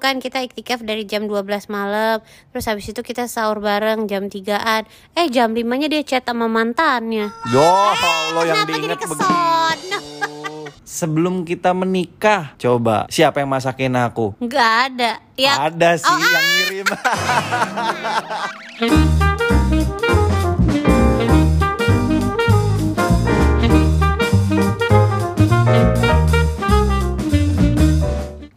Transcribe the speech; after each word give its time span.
kan 0.00 0.16
kita 0.16 0.40
iktikaf 0.40 0.80
dari 0.80 1.04
jam 1.04 1.24
12 1.24 1.44
malam 1.68 2.18
terus 2.50 2.64
habis 2.64 2.88
itu 2.88 3.00
kita 3.00 3.24
sahur 3.26 3.60
bareng 3.60 4.08
jam 4.08 4.26
3an 4.26 4.88
eh 5.12 5.28
jam 5.28 5.52
5 5.52 5.60
nya 5.60 5.86
dia 5.86 6.02
chat 6.02 6.24
sama 6.24 6.48
mantannya 6.48 7.28
Yo, 7.46 7.60
Allah 7.60 8.42
yang 8.42 8.56
kenapa 8.58 8.66
jadi 8.66 8.80
diinget 8.80 8.98
keson? 8.98 9.14
begitu. 9.14 9.98
Sebelum 10.90 11.44
kita 11.44 11.70
menikah, 11.70 12.56
coba 12.56 13.06
siapa 13.06 13.38
yang 13.38 13.48
masakin 13.48 13.94
aku? 13.94 14.34
nggak 14.40 14.70
ada 14.88 15.22
ya 15.34 15.70
Ada 15.70 15.90
sih 15.96 16.08
Oh, 16.08 16.18
yang 16.18 16.46
ngirim. 16.50 16.86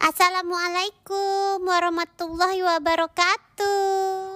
Assalamualaikum 0.00 1.03
warahmatullahi 1.64 2.60
wabarakatuh 2.62 3.44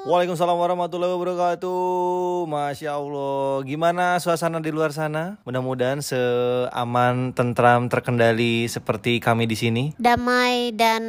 Waalaikumsalam 0.08 0.56
warahmatullahi 0.56 1.10
wabarakatuh. 1.12 2.48
Masya 2.48 2.96
Allah. 2.96 3.60
Gimana 3.66 4.16
suasana 4.22 4.56
di 4.62 4.72
luar 4.72 4.94
sana? 4.94 5.36
Mudah-mudahan 5.44 6.00
seaman, 6.00 7.36
tentram, 7.36 7.92
terkendali 7.92 8.70
seperti 8.72 9.20
kami 9.20 9.44
di 9.44 9.58
sini. 9.58 9.84
damai 10.00 10.72
dan 10.72 11.02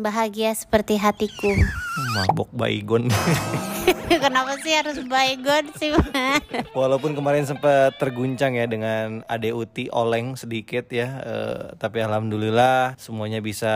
bahagia 0.00 0.54
seperti 0.56 0.96
hatiku 0.96 1.52
Mabok 2.16 2.48
baygon. 2.54 3.10
kenapa 4.22 4.56
sih 4.62 4.72
harus 4.72 5.00
baygon 5.04 5.64
sih? 5.76 5.92
Walaupun 6.72 7.12
kemarin 7.16 7.44
sempat 7.44 7.98
terguncang 7.98 8.54
ya 8.56 8.66
dengan 8.68 9.26
Ade 9.26 9.50
Uti 9.52 9.88
oleng 9.90 10.38
sedikit 10.38 10.86
ya, 10.92 11.08
eh, 11.24 11.62
tapi 11.80 12.02
alhamdulillah 12.02 12.94
semuanya 13.00 13.40
bisa 13.40 13.74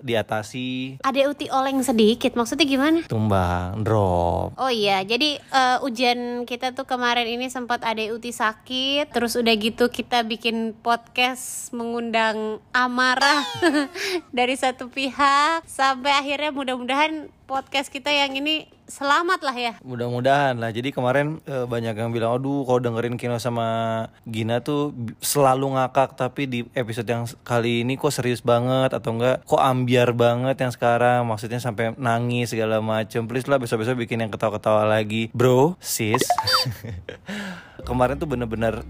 diatasi. 0.00 0.87
Ade 1.04 1.28
Uti 1.28 1.52
oleng 1.52 1.84
sedikit 1.84 2.32
maksudnya 2.32 2.64
gimana? 2.64 3.04
Tumbang, 3.04 3.84
drop. 3.84 4.56
Oh 4.56 4.72
iya, 4.72 5.04
jadi 5.04 5.36
eh, 5.36 5.78
ujian 5.84 6.48
kita 6.48 6.72
tuh 6.72 6.88
kemarin 6.88 7.28
ini 7.28 7.52
sempat 7.52 7.84
Ade 7.84 8.08
Uti 8.08 8.32
sakit, 8.32 9.12
terus 9.12 9.36
udah 9.36 9.52
gitu 9.58 9.92
kita 9.92 10.24
bikin 10.24 10.72
podcast 10.80 11.68
mengundang 11.76 12.62
amarah 12.72 13.44
dari 14.38 14.56
satu 14.56 14.88
pihak 14.88 15.66
sampai 15.68 16.16
akhirnya 16.16 16.54
mudah-mudahan 16.54 17.28
podcast 17.44 17.92
kita 17.92 18.08
yang 18.08 18.32
ini 18.32 18.77
selamat 18.88 19.40
lah 19.44 19.56
ya. 19.56 19.72
Mudah-mudahan 19.84 20.56
lah. 20.56 20.72
Jadi 20.72 20.90
kemarin 20.90 21.38
eh, 21.44 21.68
banyak 21.68 21.94
yang 21.94 22.10
bilang, 22.10 22.40
aduh 22.40 22.64
kalau 22.64 22.80
dengerin 22.80 23.20
Kino 23.20 23.36
sama 23.36 24.08
Gina 24.24 24.64
tuh 24.64 24.96
selalu 25.20 25.76
ngakak, 25.76 26.16
tapi 26.16 26.48
di 26.48 26.60
episode 26.72 27.06
yang 27.06 27.24
kali 27.44 27.84
ini 27.84 28.00
kok 28.00 28.10
serius 28.10 28.40
banget 28.40 28.96
atau 28.96 29.14
enggak? 29.14 29.44
Kok 29.44 29.62
ambiar 29.62 30.16
banget 30.16 30.56
yang 30.58 30.72
sekarang? 30.72 31.28
Maksudnya 31.28 31.60
sampai 31.60 31.94
nangis 32.00 32.50
segala 32.50 32.80
macem. 32.80 33.28
Please 33.28 33.46
lah 33.46 33.60
besok-besok 33.60 34.08
bikin 34.08 34.24
yang 34.24 34.32
ketawa-ketawa 34.32 34.88
lagi, 34.88 35.28
bro, 35.36 35.76
sis. 35.78 36.24
kemarin 37.88 38.20
tuh 38.20 38.28
bener-bener 38.28 38.82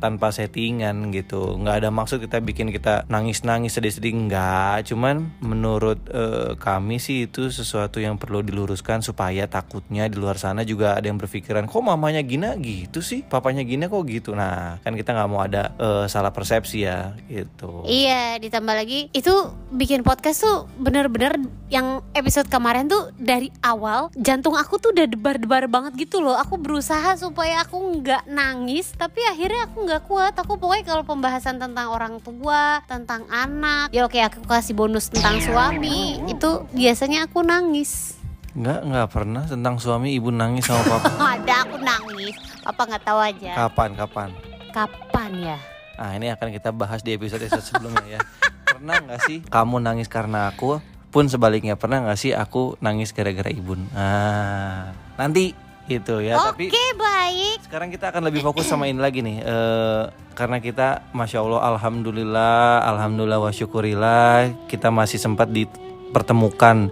tanpa 0.00 0.32
settingan 0.32 1.12
gitu. 1.12 1.60
Nggak 1.60 1.84
ada 1.84 1.88
maksud 1.92 2.18
kita 2.24 2.40
bikin 2.40 2.72
kita 2.72 3.04
nangis 3.06 3.44
nangis 3.44 3.76
sedih 3.76 3.92
sedih 3.92 4.16
nggak. 4.26 4.88
Cuman 4.88 5.30
menurut 5.44 6.00
eh, 6.10 6.56
kami 6.56 6.96
sih 6.96 7.28
itu 7.28 7.52
sesuatu 7.52 8.00
yang 8.00 8.16
perlu 8.16 8.40
diluruskan 8.40 9.04
supaya 9.04 9.44
takutnya 9.46 10.08
di 10.08 10.16
luar 10.16 10.40
sana 10.40 10.64
juga 10.64 10.96
ada 10.96 11.06
yang 11.06 11.20
berpikiran 11.20 11.68
kok 11.68 11.84
mamanya 11.84 12.24
Gina 12.24 12.56
gitu 12.58 13.04
sih? 13.04 13.20
Papanya 13.22 13.62
Gina 13.62 13.86
kok 13.92 14.02
gitu? 14.08 14.32
Nah 14.32 14.80
kan 14.80 14.96
kita 14.96 15.12
nggak 15.12 15.28
mau 15.30 15.44
ada 15.44 15.76
eh, 15.76 16.04
salah 16.08 16.32
persepsi 16.32 16.88
ya 16.88 17.12
gitu. 17.28 17.84
Iya, 17.84 18.40
ditambah 18.40 18.74
lagi 18.74 19.12
itu 19.12 19.32
bikin 19.70 20.00
podcast 20.00 20.42
tuh 20.42 20.66
bener-bener 20.80 21.36
yang 21.70 22.02
episode 22.18 22.50
kemarin 22.50 22.90
tuh 22.90 23.14
dari 23.14 23.54
awal 23.62 24.10
jantung 24.18 24.58
aku 24.58 24.82
tuh 24.82 24.90
udah 24.90 25.06
debar-debar 25.06 25.70
banget 25.70 26.08
gitu 26.08 26.18
loh. 26.18 26.34
Aku 26.34 26.58
berusaha 26.58 27.14
supaya 27.14 27.62
aku 27.62 27.78
nggak 28.00 28.26
nangis, 28.26 28.90
tapi 28.96 29.22
akhirnya 29.28 29.70
aku 29.70 29.86
nggak 29.90 30.06
kuat. 30.06 30.38
Aku 30.38 30.54
pokoknya 30.54 30.86
kalau 30.86 31.02
pembahasan 31.02 31.58
tentang 31.58 31.90
orang 31.90 32.22
tua, 32.22 32.78
tentang 32.86 33.26
anak, 33.26 33.90
ya 33.90 34.06
oke 34.06 34.14
aku 34.16 34.46
kasih 34.46 34.78
bonus 34.78 35.10
tentang 35.10 35.42
suami, 35.42 36.22
itu 36.30 36.62
biasanya 36.70 37.26
aku 37.26 37.42
nangis. 37.42 38.14
nggak 38.50 38.80
nggak 38.82 39.08
pernah 39.10 39.46
tentang 39.46 39.78
suami 39.78 40.10
ibu 40.14 40.34
nangis 40.34 40.66
sama 40.66 40.82
papa 40.82 41.06
Ada 41.38 41.54
aku 41.62 41.76
nangis, 41.78 42.34
apa 42.66 42.82
nggak 42.82 43.02
tahu 43.06 43.18
aja. 43.22 43.50
kapan 43.54 43.90
kapan 43.94 44.30
Kapan 44.70 45.30
ya? 45.38 45.58
Nah 45.94 46.10
ini 46.14 46.26
akan 46.30 46.48
kita 46.50 46.70
bahas 46.70 47.02
di 47.02 47.14
episode-episode 47.14 47.62
sebelumnya 47.62 48.06
ya 48.08 48.20
Pernah 48.64 48.96
nggak 49.04 49.20
sih 49.22 49.38
kamu 49.46 49.84
nangis 49.84 50.08
karena 50.08 50.48
aku 50.48 50.80
Pun 51.12 51.28
sebaliknya 51.28 51.76
pernah 51.76 52.00
nggak 52.00 52.16
sih 52.16 52.32
aku 52.32 52.74
nangis 52.80 53.12
gara-gara 53.12 53.52
ibun 53.52 53.84
Nah 53.92 54.90
nanti 55.14 55.52
itu 55.90 56.22
ya 56.22 56.38
Oke 56.38 56.70
Tapi 56.70 56.94
baik. 56.94 57.58
sekarang 57.66 57.90
kita 57.90 58.14
akan 58.14 58.22
lebih 58.30 58.46
fokus 58.46 58.70
sama 58.70 58.86
ini 58.86 59.02
lagi 59.02 59.26
nih 59.26 59.42
eh, 59.42 60.02
Karena 60.38 60.62
kita 60.62 61.10
Masya 61.10 61.42
Allah 61.42 61.60
Alhamdulillah 61.74 62.86
Alhamdulillah 62.86 63.42
wa 63.42 63.50
syukurillah 63.50 64.54
Kita 64.70 64.94
masih 64.94 65.18
sempat 65.18 65.50
dipertemukan 65.50 66.88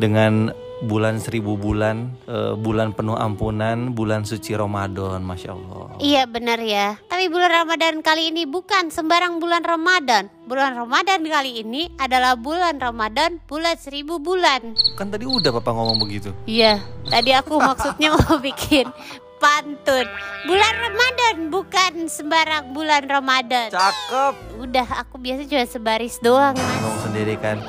dengan 0.00 0.50
bulan 0.82 1.22
seribu 1.22 1.54
bulan 1.54 2.10
eh, 2.26 2.54
Bulan 2.54 2.90
penuh 2.90 3.14
ampunan 3.14 3.94
Bulan 3.94 4.26
suci 4.26 4.52
Ramadan 4.52 5.22
Masya 5.22 5.50
Allah 5.50 5.86
Iya 6.02 6.26
benar 6.26 6.58
ya. 6.58 6.98
Tapi 7.06 7.30
bulan 7.30 7.62
Ramadan 7.62 8.02
kali 8.02 8.34
ini 8.34 8.42
bukan 8.42 8.90
sembarang 8.90 9.38
bulan 9.38 9.62
Ramadan. 9.62 10.26
Bulan 10.42 10.74
Ramadan 10.74 11.22
kali 11.22 11.62
ini 11.62 11.86
adalah 11.94 12.34
bulan 12.34 12.82
Ramadan 12.82 13.38
bulan 13.46 13.78
seribu 13.78 14.18
bulan. 14.18 14.74
Kan 14.98 15.14
tadi 15.14 15.22
udah 15.22 15.54
papa 15.54 15.70
ngomong 15.70 16.02
begitu 16.02 16.34
Iya. 16.42 16.82
Tadi 17.06 17.30
aku 17.30 17.62
maksudnya 17.62 18.18
mau 18.18 18.34
bikin 18.42 18.90
pantun. 19.38 20.06
Bulan 20.42 20.74
Ramadan 20.74 21.36
bukan 21.50 21.92
sembarang 22.06 22.74
bulan 22.74 23.06
Ramadan. 23.06 23.70
Cakep 23.70 24.34
Udah 24.58 25.06
aku 25.06 25.22
biasa 25.22 25.46
cuma 25.46 25.62
sebaris 25.62 26.18
doang. 26.18 26.58
Mas. 26.58 26.66
ngomong 26.82 26.98
sendiri 27.06 27.34
kan 27.38 27.62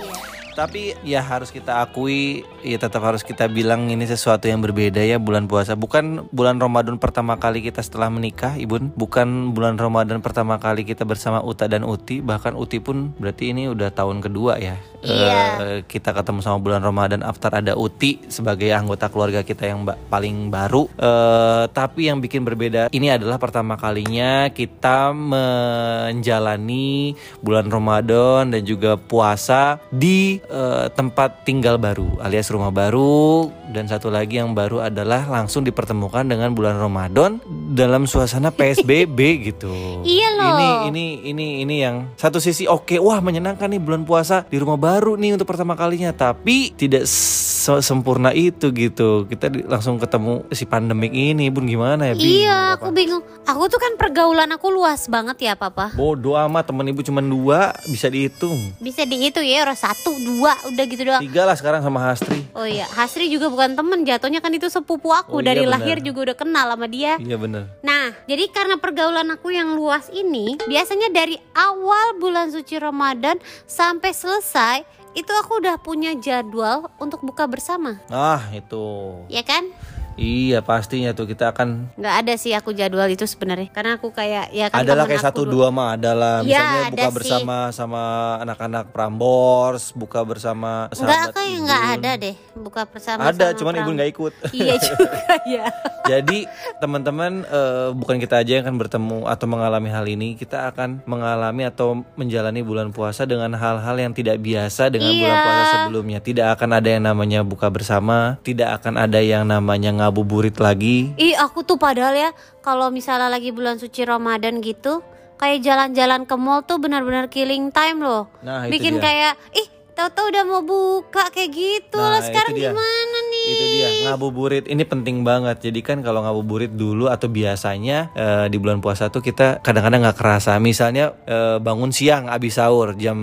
tapi 0.53 0.93
ya 1.01 1.19
harus 1.19 1.49
kita 1.49 1.81
akui 1.81 2.45
ya 2.61 2.77
tetap 2.77 3.01
harus 3.03 3.25
kita 3.25 3.49
bilang 3.49 3.89
ini 3.89 4.05
sesuatu 4.05 4.45
yang 4.45 4.61
berbeda 4.61 5.01
ya 5.01 5.17
bulan 5.17 5.49
puasa. 5.49 5.73
Bukan 5.73 6.29
bulan 6.29 6.61
Ramadan 6.61 7.01
pertama 7.01 7.35
kali 7.41 7.65
kita 7.65 7.81
setelah 7.81 8.13
menikah 8.13 8.55
ibun. 8.55 8.93
Bukan 8.93 9.51
bulan 9.57 9.75
Ramadan 9.75 10.21
pertama 10.21 10.61
kali 10.61 10.85
kita 10.85 11.03
bersama 11.03 11.41
Uta 11.41 11.65
dan 11.65 11.81
Uti. 11.81 12.21
Bahkan 12.21 12.53
Uti 12.53 12.77
pun 12.77 13.11
berarti 13.17 13.51
ini 13.51 13.67
udah 13.67 13.89
tahun 13.89 14.21
kedua 14.21 14.61
ya 14.61 14.77
Iya. 15.03 15.35
Eh, 15.59 15.79
kita 15.83 16.09
ketemu 16.11 16.39
sama 16.39 16.57
bulan 16.57 16.79
Ramadan 16.79 17.19
after 17.21 17.51
ada 17.51 17.75
Uti 17.75 18.17
sebagai 18.25 18.71
anggota 18.71 19.07
keluarga 19.07 19.41
kita 19.41 19.65
yang 19.65 19.83
ba- 19.83 19.97
paling 20.07 20.47
baru 20.47 20.85
Eh, 20.93 21.63
tapi 21.69 22.07
yang 22.07 22.17
bikin 22.17 22.41
berbeda 22.41 22.87
ini 22.89 23.09
adalah 23.09 23.35
pertama 23.35 23.75
kalinya 23.75 24.47
kita 24.47 25.11
menjalani 25.11 27.11
bulan 27.39 27.67
Ramadan 27.67 28.47
dan 28.47 28.61
juga 28.61 28.95
puasa 28.95 29.77
di 29.89 30.37
eh, 30.39 30.85
tempat 30.89 31.43
tinggal 31.43 31.75
baru 31.75 32.15
alias 32.19 32.47
rumah 32.47 32.69
baru 32.69 33.47
dan 33.67 33.85
satu 33.85 34.07
lagi 34.07 34.37
yang 34.37 34.53
baru 34.53 34.81
adalah 34.81 35.25
langsung 35.25 35.61
dipertemukan 35.61 36.23
dengan 36.23 36.51
bulan 36.51 36.77
Ramadan 36.77 37.37
dalam 37.73 38.05
suasana 38.05 38.49
PSBB 38.57 39.17
gitu. 39.43 39.99
Iya 40.03 40.27
loh. 40.31 40.41
Ini 40.53 40.67
ini 40.87 41.03
ini 41.25 41.45
ini 41.65 41.75
yang 41.81 41.95
satu 42.15 42.37
sisi 42.37 42.63
oke 42.63 42.95
wah 42.97 43.17
menyenangkan 43.19 43.65
nih 43.67 43.81
bulan 43.81 44.05
puasa 44.05 44.45
di 44.45 44.55
rumah 44.55 44.77
baru 44.77 44.92
nih 44.95 45.33
untuk 45.33 45.45
pertama 45.45 45.73
kalinya 45.73 46.11
tapi 46.11 46.69
tidak 46.71 47.05
se- 47.05 47.79
sempurna 47.79 48.29
itu 48.29 48.69
gitu. 48.69 49.25
Kita 49.25 49.47
langsung 49.63 49.95
ketemu 49.95 50.45
si 50.49 50.63
pandemik 50.63 51.09
ini 51.09 51.47
bun 51.47 51.63
gimana 51.63 52.09
ya? 52.09 52.13
Bingung, 52.13 52.33
Iya, 52.35 52.57
aku 52.75 52.87
bingung. 52.91 53.23
Aku 53.43 53.65
tuh 53.65 53.77
kan 53.77 53.95
pergaulan 53.95 54.49
aku 54.49 54.67
luas 54.69 55.07
banget 55.07 55.39
ya, 55.41 55.53
Papa. 55.53 55.91
Bodoh 55.93 56.35
amat 56.37 56.67
temen 56.67 56.85
ibu 56.85 57.01
cuma 57.01 57.19
dua 57.19 57.71
bisa 57.85 58.07
dihitung. 58.07 58.55
Bisa 58.77 59.03
dihitung 59.03 59.41
ya, 59.41 59.63
orang 59.63 59.75
satu, 59.75 60.11
dua, 60.17 60.53
udah 60.65 60.83
gitu 60.83 61.03
doang. 61.03 61.21
Tiga 61.21 61.43
lah 61.43 61.55
sekarang 61.55 61.79
sama 61.79 62.03
Hastri. 62.03 62.43
Oh 62.51 62.63
iya, 62.63 62.85
Hasri 62.87 63.27
juga 63.27 63.47
bukan 63.47 63.73
temen, 63.73 64.03
jatuhnya 64.03 64.37
kan 64.37 64.51
itu 64.51 64.67
sepupu 64.67 65.09
aku 65.09 65.31
Oh 65.31 65.41
iya, 65.41 65.47
dari 65.49 65.63
benar. 65.63 65.79
lahir 65.79 65.97
juga 65.99 66.19
udah 66.23 66.37
kenal 66.37 66.67
sama 66.69 66.85
dia. 66.85 67.15
Iya 67.17 67.35
bener. 67.35 67.65
Nah, 67.79 68.13
jadi 68.23 68.45
karena 68.49 68.75
pergaulan 68.75 69.25
aku 69.29 69.49
yang 69.49 69.73
luas 69.73 70.07
ini, 70.09 70.59
biasanya 70.61 71.09
dari 71.09 71.33
awal 71.53 72.15
bulan 72.15 72.49
suci 72.49 72.75
Ramadan 72.75 73.39
sampai 73.63 74.11
selesai, 74.11 74.82
itu 75.13 75.29
aku 75.29 75.61
udah 75.61 75.77
punya 75.77 76.17
jadwal 76.17 76.89
untuk 76.97 77.21
buka 77.21 77.45
bersama, 77.45 78.01
Ah 78.09 78.41
itu. 78.49 78.85
ya 79.29 79.45
kan? 79.45 79.69
Iya 80.15 80.61
pastinya 80.61 81.09
tuh 81.11 81.25
kita 81.25 81.49
akan 81.49 81.89
Nggak 81.93 82.15
ada 82.19 82.33
sih 82.35 82.51
aku 82.51 82.69
jadwal 82.71 83.07
itu 83.07 83.23
sebenarnya, 83.23 83.65
karena 83.67 83.97
aku 83.97 84.09
kayak 84.09 84.49
ya 84.49 84.69
kan 84.69 84.81
adalah 84.81 85.03
kayak 85.03 85.23
satu 85.23 85.41
dulu. 85.41 85.51
dua 85.59 85.67
mah 85.69 85.89
adalah 85.93 86.39
Iya, 86.39 86.45
misalnya 86.45 86.81
ada 86.83 86.93
buka 86.93 87.01
sih. 87.03 87.15
bersama 87.15 87.55
sama 87.69 88.03
anak-anak 88.39 88.85
Prambors, 88.89 89.89
buka 89.91 90.21
bersama 90.21 90.85
sahabat 90.91 91.33
kayak 91.33 91.57
nggak 91.59 91.83
ada 91.93 92.11
deh 92.19 92.35
buka 92.53 92.81
bersama 92.85 93.25
Ada, 93.25 93.45
sama 93.47 93.57
cuman 93.57 93.73
ibu 93.75 93.89
nggak 93.91 94.09
ikut. 94.11 94.33
Iya 94.53 94.75
juga 94.77 95.09
ya. 95.45 95.65
Jadi 96.11 96.45
teman-teman 96.77 97.31
eh, 97.43 97.89
bukan 97.91 98.17
kita 98.17 98.37
aja 98.37 98.51
yang 98.53 98.63
akan 98.63 98.77
bertemu 98.77 99.17
atau 99.25 99.45
mengalami 99.47 99.89
hal 99.89 100.05
ini, 100.05 100.35
kita 100.35 100.69
akan 100.69 101.01
mengalami 101.03 101.63
atau 101.63 102.05
menjalani 102.13 102.61
bulan 102.61 102.91
puasa 102.91 103.23
dengan 103.23 103.49
hal-hal 103.53 103.95
yang 103.95 104.11
tidak 104.11 104.37
biasa 104.37 104.87
dengan 104.87 105.09
bulan 105.11 105.31
Iya. 105.31 105.43
puasa 105.43 105.63
sebelumnya. 105.79 106.19
Tidak 106.19 106.47
akan 106.51 106.69
ada 106.71 106.89
yang 106.91 107.03
namanya 107.03 107.39
buka 107.41 107.67
bersama, 107.67 108.37
tidak 108.41 108.77
akan 108.77 108.99
ada 108.99 109.17
yang 109.17 109.47
namanya 109.47 109.89
ngabuburit 110.03 110.57
lagi. 110.57 111.15
Ih 111.15 111.33
aku 111.33 111.63
tuh 111.63 111.75
padahal 111.75 112.13
ya 112.13 112.29
kalau 112.59 112.87
misalnya 112.89 113.27
lagi 113.27 113.49
bulan 113.49 113.75
suci 113.75 114.03
Ramadan 114.03 114.59
gitu 114.59 114.99
kayak 115.35 115.59
jalan-jalan 115.59 116.23
ke 116.23 116.35
mall 116.35 116.61
tuh 116.61 116.77
benar-benar 116.77 117.27
killing 117.27 117.67
time 117.69 117.99
loh. 117.99 118.27
Nah, 118.39 118.65
Bikin 118.65 118.95
dia. 118.95 119.03
kayak 119.03 119.33
ih 119.51 119.67
tahu-tahu 119.93 120.25
udah 120.27 120.43
mau 120.43 120.61
buka 120.61 121.29
kayak 121.29 121.51
gitu 121.51 121.95
Nah, 121.95 122.09
lah 122.09 122.21
sekarang 122.21 122.51
itu 122.51 122.59
dia. 122.59 122.71
gimana 122.71 123.17
nih? 123.23 123.45
Itu 123.45 123.63
dia 123.67 123.87
ngabuburit 124.05 124.65
ini 124.65 124.83
penting 124.83 125.21
banget. 125.21 125.61
Jadi 125.61 125.79
kan 125.79 125.99
kalau 125.99 126.21
ngabuburit 126.21 126.71
dulu 126.71 127.05
atau 127.05 127.27
biasanya 127.27 128.09
eh, 128.13 128.45
di 128.47 128.57
bulan 128.57 128.79
puasa 128.79 129.07
tuh 129.07 129.19
kita 129.19 129.59
kadang-kadang 129.59 130.01
nggak 130.01 130.15
kerasa. 130.15 130.57
Misalnya 130.57 131.13
eh, 131.23 131.57
bangun 131.57 131.91
siang 131.91 132.25
abis 132.25 132.55
sahur 132.55 132.95
jam 132.95 133.17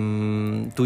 7, 0.69 0.77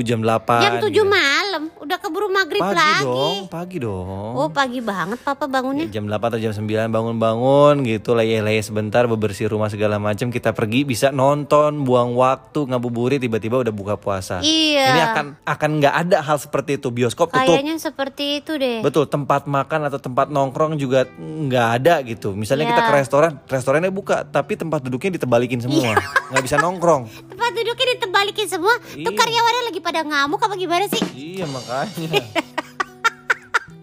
jam 0.00 0.20
8. 0.20 0.62
Jam 0.62 0.74
7 0.80 0.88
gitu. 0.90 1.04
malam 1.04 1.68
udah 1.84 1.98
keburu 1.98 2.26
maghrib 2.26 2.58
Pagi 2.58 2.74
lagi. 2.74 3.04
dong, 3.04 3.36
pagi 3.46 3.76
dong. 3.78 4.32
Oh 4.34 4.48
pagi 4.48 4.80
banget 4.80 5.20
papa 5.20 5.44
bangunnya. 5.44 5.84
jam 5.86 6.04
8 6.04 6.16
atau 6.16 6.40
jam 6.40 6.50
9 6.50 6.64
bangun-bangun 6.88 7.84
gitu 7.84 8.12
leye-leye 8.12 8.58
sebentar 8.58 9.04
bebersih 9.04 9.46
rumah 9.46 9.68
segala 9.68 9.96
macam 9.98 10.28
kita 10.28 10.50
pergi 10.50 10.82
bisa 10.82 11.10
nonton 11.10 11.82
buang 11.82 12.14
waktu 12.14 12.64
ngabuburit 12.64 13.18
tiba-tiba 13.18 13.60
udah 13.60 13.70
buka 13.70 13.94
puasa 13.94 14.40
Iya. 14.40 14.84
ini 14.86 15.00
akan 15.04 15.24
akan 15.44 15.70
nggak 15.76 15.94
ada 15.98 16.18
hal 16.20 16.38
seperti 16.38 16.76
itu 16.76 16.88
bioskop 16.88 17.28
tutup 17.28 17.44
Kayaknya 17.46 17.76
seperti 17.76 18.40
itu 18.40 18.52
deh. 18.54 18.80
betul 18.80 19.04
tempat 19.04 19.44
makan 19.44 19.84
atau 19.84 19.98
tempat 19.98 20.28
nongkrong 20.28 20.74
juga 20.74 21.04
nggak 21.14 21.68
ada 21.76 22.00
gitu 22.02 22.32
misalnya 22.32 22.64
kita 22.66 22.80
Iya. 22.80 22.88
ke 22.88 22.94
restoran 22.96 23.32
restorannya 23.44 23.90
buka 23.90 24.24
tapi 24.24 24.54
tempat 24.54 24.80
duduknya 24.80 25.14
ditebalikin 25.14 25.60
semua 25.60 25.92
nggak 26.26 26.42
bisa 26.42 26.56
nongkrong 26.56 27.04
Tempat 27.34 27.50
duduknya 27.52 27.86
ditebalikin 27.94 28.46
semua. 28.46 28.72
Tuh 28.80 28.96
Iya. 29.04 29.10
karyawannya 29.12 29.62
lagi 29.66 29.80
pada 29.80 30.00
ngamuk 30.00 30.38
apa 30.38 30.54
gimana 30.54 30.84
sih? 30.86 31.02
iya 31.14 31.44
makanya 31.44 31.73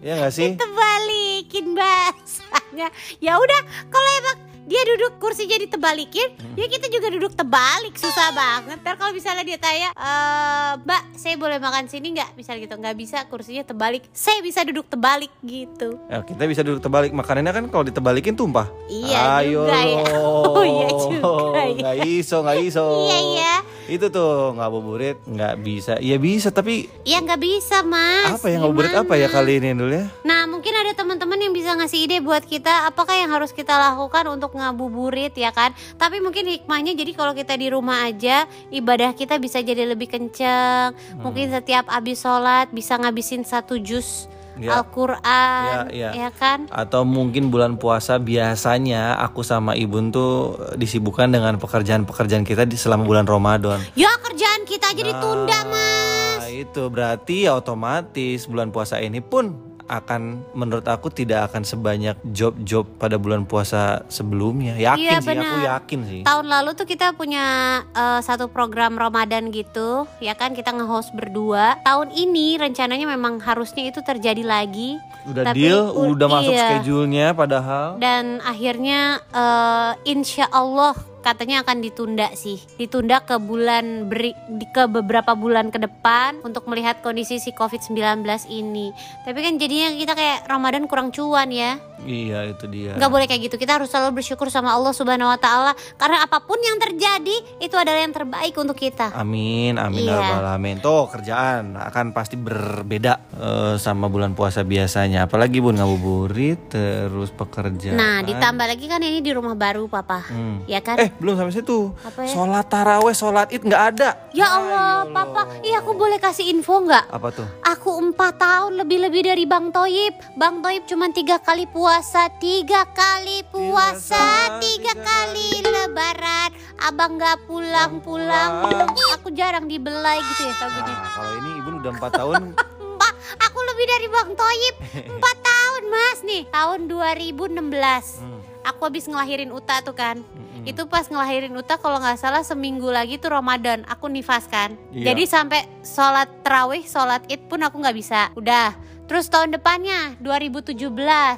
ya 0.00 0.12
nggak 0.18 0.32
sih 0.32 0.50
Tebalikin 0.54 1.66
bahasanya. 1.72 2.88
Ya 3.18 3.36
udah 3.36 3.60
kalau 3.86 4.10
emang 4.16 4.36
dia 4.62 4.78
duduk 4.86 5.18
kursinya 5.18 5.58
ditebalikin, 5.58 6.38
Hmm. 6.38 6.54
ya 6.54 6.64
kita 6.64 6.86
juga 6.86 7.10
duduk 7.10 7.34
terbalik 7.34 7.92
susah 7.92 8.30
banget. 8.30 8.78
Ntar 8.78 8.94
kalau 8.94 9.10
misalnya 9.10 9.42
dia 9.42 9.58
tanya, 9.58 9.90
"Eh, 9.90 10.72
Mbak, 10.78 11.02
saya 11.12 11.34
boleh 11.34 11.58
makan 11.58 11.90
sini 11.90 12.14
nggak? 12.14 12.38
Misalnya 12.38 12.60
gitu, 12.62 12.76
nggak 12.78 12.96
bisa 12.96 13.18
kursinya 13.26 13.66
terbalik. 13.66 14.06
Saya 14.08 14.38
bisa 14.38 14.62
duduk 14.62 14.86
terbalik 14.86 15.34
gitu. 15.42 15.98
Ya, 16.06 16.22
kita 16.22 16.46
bisa 16.46 16.62
duduk 16.62 16.78
terbalik 16.80 17.10
makanannya 17.10 17.52
kan 17.52 17.64
kalau 17.68 17.84
ditebalikin 17.84 18.32
tumpah. 18.32 18.70
Iya 18.86 19.42
Ayo 19.42 19.66
juga 19.66 19.78
ya. 19.82 20.04
Oh, 20.46 20.62
iya 20.62 20.88
juga 20.88 21.60
ya. 21.60 21.80
Nggak 21.82 21.96
iso, 22.06 22.36
nggak 22.40 22.58
iso. 22.62 22.84
Iya 23.02 23.18
iya, 23.18 23.52
Itu 23.90 24.10
tuh 24.10 24.54
ngabuburit 24.58 25.18
nggak 25.26 25.54
bisa. 25.62 25.94
Iya 25.98 26.16
bisa 26.18 26.48
tapi 26.54 26.86
ya 27.02 27.18
nggak 27.22 27.40
bisa 27.40 27.82
mas. 27.82 28.38
apa 28.38 28.46
ya 28.50 28.56
ngabuburit 28.62 28.94
apa 28.94 29.14
ya 29.18 29.28
kali 29.30 29.58
ini 29.58 29.74
dulu 29.74 29.92
ya? 29.92 30.06
Nah 30.22 30.46
mungkin 30.50 30.72
ada 30.78 30.92
teman-teman 30.94 31.38
yang 31.38 31.54
bisa 31.54 31.74
ngasih 31.74 32.06
ide 32.06 32.18
buat 32.22 32.46
kita 32.46 32.86
apakah 32.90 33.18
yang 33.18 33.30
harus 33.34 33.50
kita 33.50 33.74
lakukan 33.74 34.30
untuk 34.30 34.54
ngabuburit 34.54 35.34
ya 35.34 35.50
kan 35.50 35.74
Tapi 35.98 36.22
mungkin 36.22 36.46
hikmahnya 36.46 36.94
jadi 36.94 37.12
kalau 37.16 37.32
kita 37.34 37.58
di 37.58 37.72
rumah 37.72 38.06
aja 38.06 38.46
ibadah 38.70 39.10
kita 39.16 39.42
bisa 39.42 39.58
jadi 39.58 39.88
lebih 39.88 40.06
kenceng 40.06 40.94
Mungkin 41.18 41.50
setiap 41.50 41.90
habis 41.90 42.22
sholat 42.22 42.70
bisa 42.70 42.94
ngabisin 42.94 43.42
satu 43.42 43.80
jus 43.80 44.30
Ya. 44.60 44.84
Al-Quran 44.84 45.88
Ya, 45.88 46.10
ya. 46.10 46.10
ya 46.12 46.30
kan 46.30 46.68
Atau 46.68 47.08
mungkin 47.08 47.48
bulan 47.48 47.80
puasa 47.80 48.20
biasanya 48.20 49.16
aku 49.16 49.40
sama 49.40 49.72
Ibun 49.72 50.12
tuh 50.12 50.60
disibukkan 50.76 51.32
dengan 51.32 51.56
pekerjaan-pekerjaan 51.56 52.44
kita 52.44 52.68
di 52.68 52.76
selama 52.76 53.08
bulan 53.08 53.24
Ramadan. 53.24 53.80
Ya 53.96 54.12
kerjaan 54.20 54.68
kita 54.68 54.92
aja 54.92 55.02
ditunda 55.02 55.58
mas 55.68 56.40
Nah, 56.42 56.50
itu 56.52 56.82
berarti 56.88 57.48
ya 57.48 57.56
otomatis 57.56 58.44
bulan 58.44 58.68
puasa 58.68 59.00
ini 59.00 59.24
pun 59.24 59.71
akan 59.90 60.42
menurut 60.52 60.86
aku 60.86 61.08
tidak 61.10 61.50
akan 61.50 61.62
sebanyak 61.62 62.16
job-job 62.34 62.86
pada 62.98 63.18
bulan 63.18 63.46
puasa 63.46 64.06
sebelumnya. 64.08 64.74
Yakin 64.78 65.02
Iya, 65.02 65.18
sih 65.18 65.30
aku 65.30 65.30
benar. 65.30 65.70
yakin 65.78 66.00
sih. 66.08 66.20
Tahun 66.26 66.46
lalu 66.46 66.70
tuh 66.74 66.86
kita 66.86 67.14
punya 67.14 67.44
eh, 67.92 68.20
satu 68.22 68.48
program 68.50 68.98
Ramadan 68.98 69.50
gitu, 69.54 70.06
ya 70.18 70.34
kan 70.34 70.54
kita 70.56 70.72
nge-host 70.72 71.14
berdua. 71.14 71.78
Tahun 71.84 72.08
ini 72.10 72.56
rencananya 72.58 73.06
memang 73.06 73.42
harusnya 73.42 73.90
itu 73.90 74.00
terjadi 74.02 74.42
lagi. 74.42 74.98
Udah 75.22 75.54
Tapi, 75.54 75.58
deal, 75.62 75.86
udah 75.94 76.26
masuk 76.26 76.50
iya. 76.54 76.66
schedule-nya 76.74 77.26
padahal. 77.30 78.00
Dan 78.02 78.42
akhirnya 78.42 79.22
eh, 79.30 79.92
insya 80.10 80.50
Allah 80.50 81.11
katanya 81.22 81.62
akan 81.62 81.78
ditunda 81.78 82.28
sih, 82.34 82.58
ditunda 82.74 83.18
ke 83.20 83.38
bulan 83.38 83.84
beri, 84.04 84.34
di- 84.50 84.68
ke 84.68 84.84
beberapa 84.84 85.32
bulan 85.32 85.70
ke 85.70 85.78
depan 85.78 86.42
untuk 86.42 86.66
melihat 86.66 86.98
kondisi 86.98 87.38
si 87.38 87.50
COVID-19 87.50 88.20
ini. 88.46 88.90
Tapi 89.20 89.38
kan 89.38 89.54
jadinya 89.56 89.88
kita 89.92 90.12
kayak 90.12 90.38
Ramadan 90.44 90.84
kurang 90.84 91.08
cuan 91.08 91.48
ya. 91.48 91.78
Iya, 92.02 92.50
itu 92.50 92.66
dia. 92.66 92.98
nggak 92.98 93.06
boleh 93.08 93.24
kayak 93.24 93.46
gitu 93.46 93.54
kita 93.56 93.78
harus 93.78 93.86
selalu 93.86 94.18
bersyukur 94.18 94.50
sama 94.50 94.74
Allah 94.74 94.90
Subhanahu 94.90 95.22
Wa 95.28 95.38
Taala 95.38 95.70
karena 95.94 96.18
apa 96.20 96.42
pun 96.42 96.58
yang 96.58 96.74
terjadi 96.76 97.62
itu 97.62 97.76
adalah 97.76 98.02
yang 98.02 98.10
terbaik 98.10 98.50
untuk 98.52 98.74
kita 98.74 99.14
Amin, 99.14 99.78
amin 99.78 100.02
ya 100.02 100.18
Iya. 100.18 100.34
alamin. 100.36 100.82
Tuh 100.82 101.06
kerjaan 101.06 101.78
akan 101.78 102.10
pasti 102.10 102.34
berbeda 102.34 103.12
eh, 103.32 103.74
sama 103.76 104.10
bulan 104.10 104.34
puasa 104.34 104.62
biasanya. 104.62 105.30
Apalagi 105.30 105.62
bun 105.62 105.78
ngabuburit 105.78 106.58
terus 106.66 107.30
pekerjaan. 107.30 107.94
nah 107.94 108.18
ditambah 108.20 108.66
lagi 108.66 108.84
kan 108.84 108.98
ini 108.98 109.20
di 109.20 109.30
rumah 109.30 109.54
baru 109.54 109.86
papa 109.86 110.24
Hmm. 110.24 110.66
ya 110.66 110.80
kan 110.80 110.98
Eh 110.98 111.11
belum 111.18 111.34
sampai 111.34 111.52
situ. 111.52 111.90
Apa 112.00 112.20
ya? 112.22 112.28
Sholat 112.28 112.66
taraweh, 112.66 113.12
sholat 113.12 113.48
id 113.50 113.62
nggak 113.62 113.84
ada. 113.92 114.08
ya 114.30 114.46
Allah 114.48 115.04
papa. 115.06 115.44
Iya 115.60 115.80
aku 115.80 115.92
boleh 115.92 116.16
kasih 116.16 116.48
info 116.48 116.80
nggak? 116.80 117.08
Apa 117.08 117.28
tuh? 117.28 117.46
Aku 117.64 117.98
empat 117.98 118.38
tahun 118.38 118.78
lebih-lebih 118.78 119.22
dari 119.24 119.44
Bang 119.44 119.68
Toyib 119.68 120.14
Bang 120.34 120.60
Toyib 120.60 120.84
cuma 120.84 121.08
tiga 121.08 121.36
kali 121.36 121.64
puasa 121.66 122.28
Tiga 122.36 122.84
kali 122.88 123.42
puasa 123.48 124.58
Tiga 124.58 124.92
tiga 124.92 124.94
kali 124.98 125.48
lebaran. 125.62 126.50
Abang 126.78 127.14
gak 127.14 127.46
pulang-pulang. 127.46 128.66
Aku 129.14 129.30
jarang 129.30 129.66
dibelai 129.66 130.18
gitu 130.18 130.42
ya 130.42 130.54
tau 130.56 130.70
gini 130.70 130.92
Nah, 130.92 131.10
kalau 131.12 131.32
ini 131.36 131.50
ibu 131.58 131.68
udah 131.78 131.92
empat 131.92 132.12
tahun. 132.12 132.42
Mbak, 132.92 133.12
aku 133.40 133.58
lebih 133.62 133.86
dari 133.88 134.06
Bang 134.08 134.30
Toyib 134.32 134.74
4 135.06 135.18
tahun 135.42 135.82
mas 135.88 136.18
nih. 136.22 136.42
Tahun 136.48 136.80
2016 136.86 138.22
Hmm. 138.22 138.40
Aku 138.62 138.86
habis 138.86 139.06
ngelahirin 139.06 139.50
Uta 139.50 139.82
tuh 139.82 139.90
kan 139.90 140.22
Itu 140.62 140.86
pas 140.86 141.10
ngelahirin 141.10 141.54
Uta 141.58 141.78
kalau 141.78 141.98
nggak 141.98 142.18
salah 142.18 142.46
seminggu 142.46 142.86
lagi 142.90 143.18
tuh 143.18 143.34
Ramadan 143.34 143.82
Aku 143.90 144.06
nifas 144.06 144.46
kan. 144.46 144.78
Iya. 144.94 145.12
Jadi 145.12 145.22
sampai 145.26 145.60
sholat 145.82 146.30
terawih, 146.46 146.86
sholat 146.86 147.26
id 147.26 147.50
pun 147.50 147.62
aku 147.66 147.82
nggak 147.82 147.96
bisa. 147.96 148.30
Udah. 148.38 148.74
Terus 149.10 149.28
tahun 149.28 149.52
depannya 149.52 150.16
2017 150.24 150.78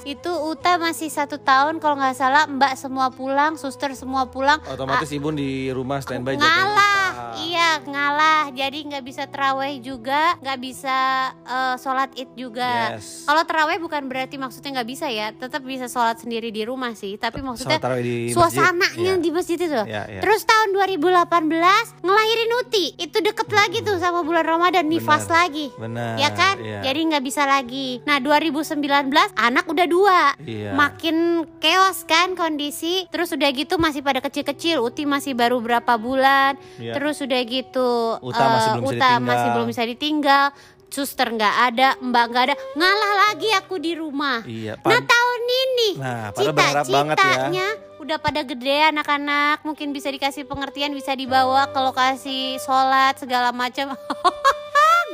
itu 0.06 0.30
Uta 0.30 0.78
masih 0.78 1.10
satu 1.10 1.40
tahun 1.40 1.82
kalau 1.82 1.99
nggak 1.99 2.14
salah 2.14 2.44
Mbak 2.46 2.72
semua 2.78 3.10
pulang, 3.10 3.56
suster 3.56 3.90
semua 3.99 4.28
pulang. 4.28 4.60
Otomatis 4.68 5.10
ibu 5.10 5.32
di 5.32 5.72
rumah 5.72 5.99
standby 6.04 6.38
jagain 6.38 6.93
ngalah 7.14 7.35
iya 7.40 7.68
ngalah 7.80 8.42
jadi 8.50 8.78
nggak 8.85 9.04
bisa 9.04 9.23
terawih 9.25 9.78
juga 9.78 10.35
nggak 10.38 10.59
bisa 10.61 10.99
eh, 11.40 11.75
sholat 11.76 12.11
id 12.14 12.30
juga 12.35 12.66
Yes. 12.94 13.25
kalau 13.25 13.42
terawih 13.44 13.78
bukan 13.78 14.02
berarti 14.04 14.37
maksudnya 14.37 14.71
nggak 14.75 14.88
bisa 14.88 15.06
ya 15.06 15.30
tetap 15.30 15.62
bisa 15.62 15.87
sholat 15.87 16.18
sendiri 16.18 16.50
di 16.50 16.62
rumah 16.62 16.92
sih 16.92 17.14
tapi 17.14 17.38
maksudnya 17.40 17.78
di 18.00 18.30
suasananya 18.30 19.14
Iya. 19.14 19.14
di 19.16 19.30
masjid 19.30 19.56
itu 19.56 19.71
Iya, 19.85 20.02
iya. 20.09 20.21
terus 20.21 20.42
tahun 20.42 20.75
2018 20.75 22.02
ngelahirin 22.02 22.50
Uti 22.56 22.85
itu 22.97 23.18
deket 23.21 23.49
lagi 23.49 23.78
tuh 23.80 23.97
sama 23.97 24.23
bulan 24.23 24.42
Ramadan 24.42 24.87
nifas 24.87 25.25
Benar. 25.25 25.37
lagi 25.37 25.66
Benar. 25.75 26.14
ya 26.16 26.30
kan 26.30 26.54
iya. 26.59 26.80
jadi 26.83 27.00
nggak 27.04 27.25
bisa 27.25 27.42
lagi 27.44 28.00
nah 28.02 28.18
2019 28.18 28.80
anak 29.35 29.64
udah 29.66 29.87
dua 29.87 30.21
Iya. 30.40 30.73
makin 30.73 31.16
chaos 31.59 32.02
kan 32.04 32.33
kondisi 32.35 33.06
terus 33.09 33.30
udah 33.30 33.50
gitu 33.50 33.76
masih 33.76 34.00
pada 34.00 34.18
kecil-kecil 34.18 34.80
Uti 34.80 35.04
masih 35.04 35.33
baru 35.33 35.59
berapa 35.59 35.94
bulan 35.94 36.56
terus 36.76 37.03
udah 37.04 37.40
gitu 37.44 37.90
Uta 38.18 38.40
eh, 38.40 38.49
masih 38.49 38.70
belum 38.73 38.82
bisa 38.82 38.88
Uta 38.88 38.96
ditinggal. 39.04 39.28
masih 39.28 39.49
belum 39.52 39.68
bisa 39.68 39.82
ditinggal. 39.84 40.44
Suster 40.88 41.26
nggak 41.26 41.56
ada 41.68 41.88
mbak 41.99 42.25
nggak 42.30 42.44
ada. 42.46 42.54
Ngalah 42.73 43.12
lagi 43.26 43.50
aku 43.52 43.76
di 43.76 43.92
rumah. 43.92 44.46
Iya, 44.46 44.78
nah 44.78 45.02
tahun 45.02 45.40
ini 45.42 45.88
Nah, 45.99 46.30
banget 46.30 46.62
ya. 46.70 46.82
cita-citanya 46.87 47.66
udah 47.99 48.16
pada 48.16 48.40
gede 48.40 48.78
anak-anak. 48.88 49.66
Mungkin 49.66 49.90
bisa 49.90 50.08
dikasih 50.08 50.46
pengertian 50.46 50.94
bisa 50.94 51.12
dibawa 51.12 51.66
ke 51.66 51.78
lokasi 51.78 52.62
sholat 52.62 53.18
segala 53.18 53.50
macam. 53.50 53.92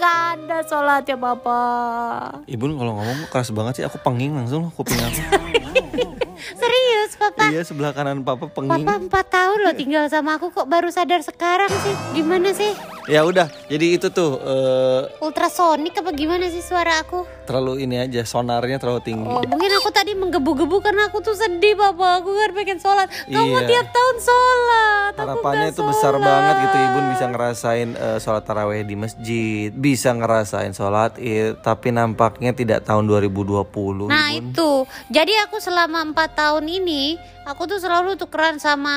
Gak 0.01 0.19
ada 0.37 0.65
sholatnya 0.65 1.17
bapak. 1.17 2.45
Ibu 2.45 2.65
kalau 2.73 2.97
ngomong 2.97 3.29
keras 3.29 3.53
banget 3.53 3.73
sih, 3.77 3.85
aku 3.85 4.01
penging 4.01 4.33
langsung 4.33 4.69
kuping 4.73 4.97
aku. 4.97 5.21
Serius 6.41 7.11
papa 7.17 7.51
iya, 7.51 7.63
sebelah 7.63 7.93
kanan 7.93 8.25
papa 8.25 8.49
penging. 8.49 8.85
Papa 8.85 8.93
empat 8.99 9.27
tahun 9.29 9.59
loh 9.67 9.75
tinggal 9.75 10.05
sama 10.09 10.41
aku 10.41 10.51
kok 10.51 10.67
baru 10.67 10.89
sadar 10.89 11.21
sekarang 11.21 11.71
sih 11.71 11.95
Gimana 12.17 12.51
sih? 12.53 12.73
Ya 13.11 13.27
udah 13.27 13.51
jadi 13.67 13.87
itu 13.99 14.07
tuh 14.09 14.39
eh, 14.39 15.03
Ultrasonik 15.19 15.99
apa 15.99 16.15
gimana 16.15 16.47
sih 16.47 16.63
suara 16.63 17.03
aku? 17.03 17.41
terlalu 17.51 17.83
ini 17.83 17.99
aja 17.99 18.23
sonarnya 18.23 18.79
terlalu 18.79 19.03
tinggi. 19.03 19.27
Oh, 19.27 19.43
mungkin 19.43 19.75
aku 19.75 19.91
tadi 19.91 20.15
menggebu-gebu 20.15 20.79
karena 20.79 21.11
aku 21.11 21.19
tuh 21.19 21.35
sedih 21.35 21.75
papa. 21.75 22.23
Aku 22.23 22.31
kan 22.31 22.55
pengen 22.55 22.79
sholat. 22.79 23.11
Kamu 23.27 23.59
Iya. 23.59 23.67
tiap 23.67 23.87
tahun 23.91 24.17
sholat. 24.23 25.13
Harapannya 25.19 25.67
itu 25.75 25.83
besar 25.83 26.15
banget 26.15 26.55
gitu 26.63 26.77
ibun 26.79 27.05
bisa 27.11 27.25
ngerasain 27.27 27.89
eh, 27.99 28.19
sholat 28.23 28.47
taraweh 28.47 28.87
di 28.87 28.95
masjid. 28.95 29.75
Bisa 29.75 30.15
ngerasain 30.15 30.71
sholat 30.71 31.19
id 31.19 31.59
tapi 31.59 31.91
nampaknya 31.91 32.55
tidak 32.55 32.87
tahun 32.87 33.11
2020 33.11 34.07
Nah 34.07 34.31
Ibun. 34.31 34.55
itu. 34.55 34.71
Jadi 35.11 35.35
aku 35.43 35.59
selama 35.59 36.07
empat 36.07 36.39
tahun 36.39 36.71
ini 36.71 37.19
Aku 37.41 37.67
tuh 37.67 37.81
selalu 37.81 38.15
tukeran 38.15 38.61
sama 38.63 38.95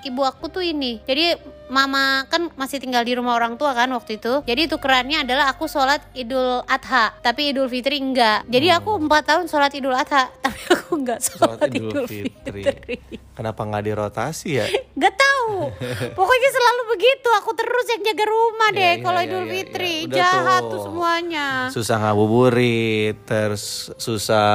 ibu 0.00 0.22
aku 0.22 0.48
tuh 0.48 0.64
ini. 0.64 1.02
Jadi 1.04 1.34
mama 1.68 2.24
kan 2.30 2.50
masih 2.54 2.78
tinggal 2.78 3.02
di 3.02 3.16
rumah 3.18 3.34
orang 3.34 3.58
tua 3.58 3.74
kan 3.74 3.90
waktu 3.90 4.18
itu 4.22 4.42
Jadi 4.46 4.70
tukerannya 4.70 5.26
adalah 5.26 5.50
aku 5.50 5.66
sholat 5.66 6.02
idul 6.14 6.62
adha 6.66 7.14
Tapi 7.20 7.50
idul 7.54 7.66
fitri 7.66 7.98
enggak 7.98 8.46
Jadi 8.46 8.70
aku 8.70 8.96
empat 9.00 9.22
tahun 9.34 9.46
sholat 9.50 9.72
idul 9.74 9.94
adha 9.94 10.30
Tapi 10.44 10.60
aku 10.70 10.88
enggak 10.96 11.20
sholat, 11.22 11.58
sholat 11.58 11.70
idul 11.74 11.90
idul 11.90 12.06
fitri 12.06 12.62
fitri 12.62 12.96
kenapa 13.36 13.60
nggak 13.66 13.84
dirotasi 13.84 14.48
ya 14.62 14.66
Gak 14.96 15.12
tahu. 15.12 15.68
Pokoknya 16.18 16.50
selalu 16.56 16.82
begitu. 16.96 17.28
Aku 17.36 17.52
terus 17.52 17.84
yang 17.92 18.00
jaga 18.00 18.24
rumah 18.24 18.72
Iya, 18.72 18.78
deh 18.80 18.92
iya, 18.96 19.04
kalau 19.04 19.20
iya, 19.20 19.28
Idul 19.28 19.44
iya, 19.44 19.52
Fitri. 19.52 19.94
Udah 20.08 20.16
Jahat 20.16 20.62
tuh. 20.64 20.70
tuh 20.72 20.80
semuanya. 20.88 21.46
susah 21.68 21.96
ngabuburit 22.00 23.16
terus 23.28 23.92
susah 24.00 24.48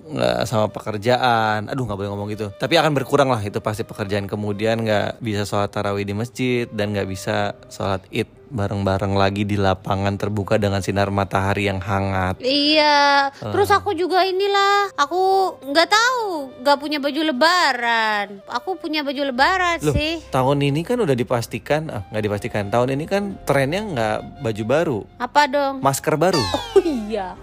nggak 0.00 0.38
sama 0.48 0.66
pekerjaan 0.72 1.68
aduh 1.68 1.84
nggak 1.84 1.98
boleh 1.98 2.10
ngomong 2.10 2.28
gitu 2.32 2.46
tapi 2.56 2.80
akan 2.80 2.92
berkurang 2.96 3.28
lah 3.28 3.42
itu 3.42 3.58
pasti 3.60 3.82
pekerjaan 3.84 4.24
kemudian 4.24 4.80
nggak 4.80 5.20
bisa 5.20 5.44
sholat 5.44 5.68
tarawih 5.68 6.06
di 6.06 6.14
masjid 6.16 6.51
dan 6.68 6.92
nggak 6.92 7.06
bisa 7.06 7.36
sholat 7.66 8.04
id 8.08 8.24
bareng-bareng 8.48 9.16
lagi 9.16 9.48
di 9.48 9.56
lapangan 9.56 10.20
terbuka 10.20 10.60
dengan 10.60 10.84
sinar 10.84 11.08
matahari 11.08 11.66
yang 11.66 11.80
hangat 11.80 12.36
Iya. 12.38 13.32
Ah. 13.32 13.48
Terus 13.48 13.72
aku 13.72 13.96
juga 13.96 14.20
inilah. 14.22 14.92
Aku 14.92 15.20
nggak 15.64 15.88
tahu. 15.88 16.52
Nggak 16.60 16.76
punya 16.76 16.98
baju 17.00 17.20
lebaran. 17.24 18.26
Aku 18.44 18.76
punya 18.76 19.00
baju 19.00 19.22
lebaran 19.24 19.80
Loh, 19.80 19.96
sih. 19.96 20.20
tahun 20.28 20.58
ini 20.62 20.84
kan 20.84 21.00
udah 21.00 21.16
dipastikan, 21.16 21.88
ah 21.88 22.02
nggak 22.12 22.22
dipastikan. 22.22 22.68
Tahun 22.68 22.92
ini 22.92 23.04
kan 23.04 23.40
trennya 23.42 23.80
nggak 23.82 24.16
baju 24.44 24.64
baru, 24.68 24.98
Apa 25.16 25.48
dong? 25.48 25.80
masker 25.80 26.14
baru. 26.14 26.42
Oh 26.76 26.84
iya. 26.84 27.34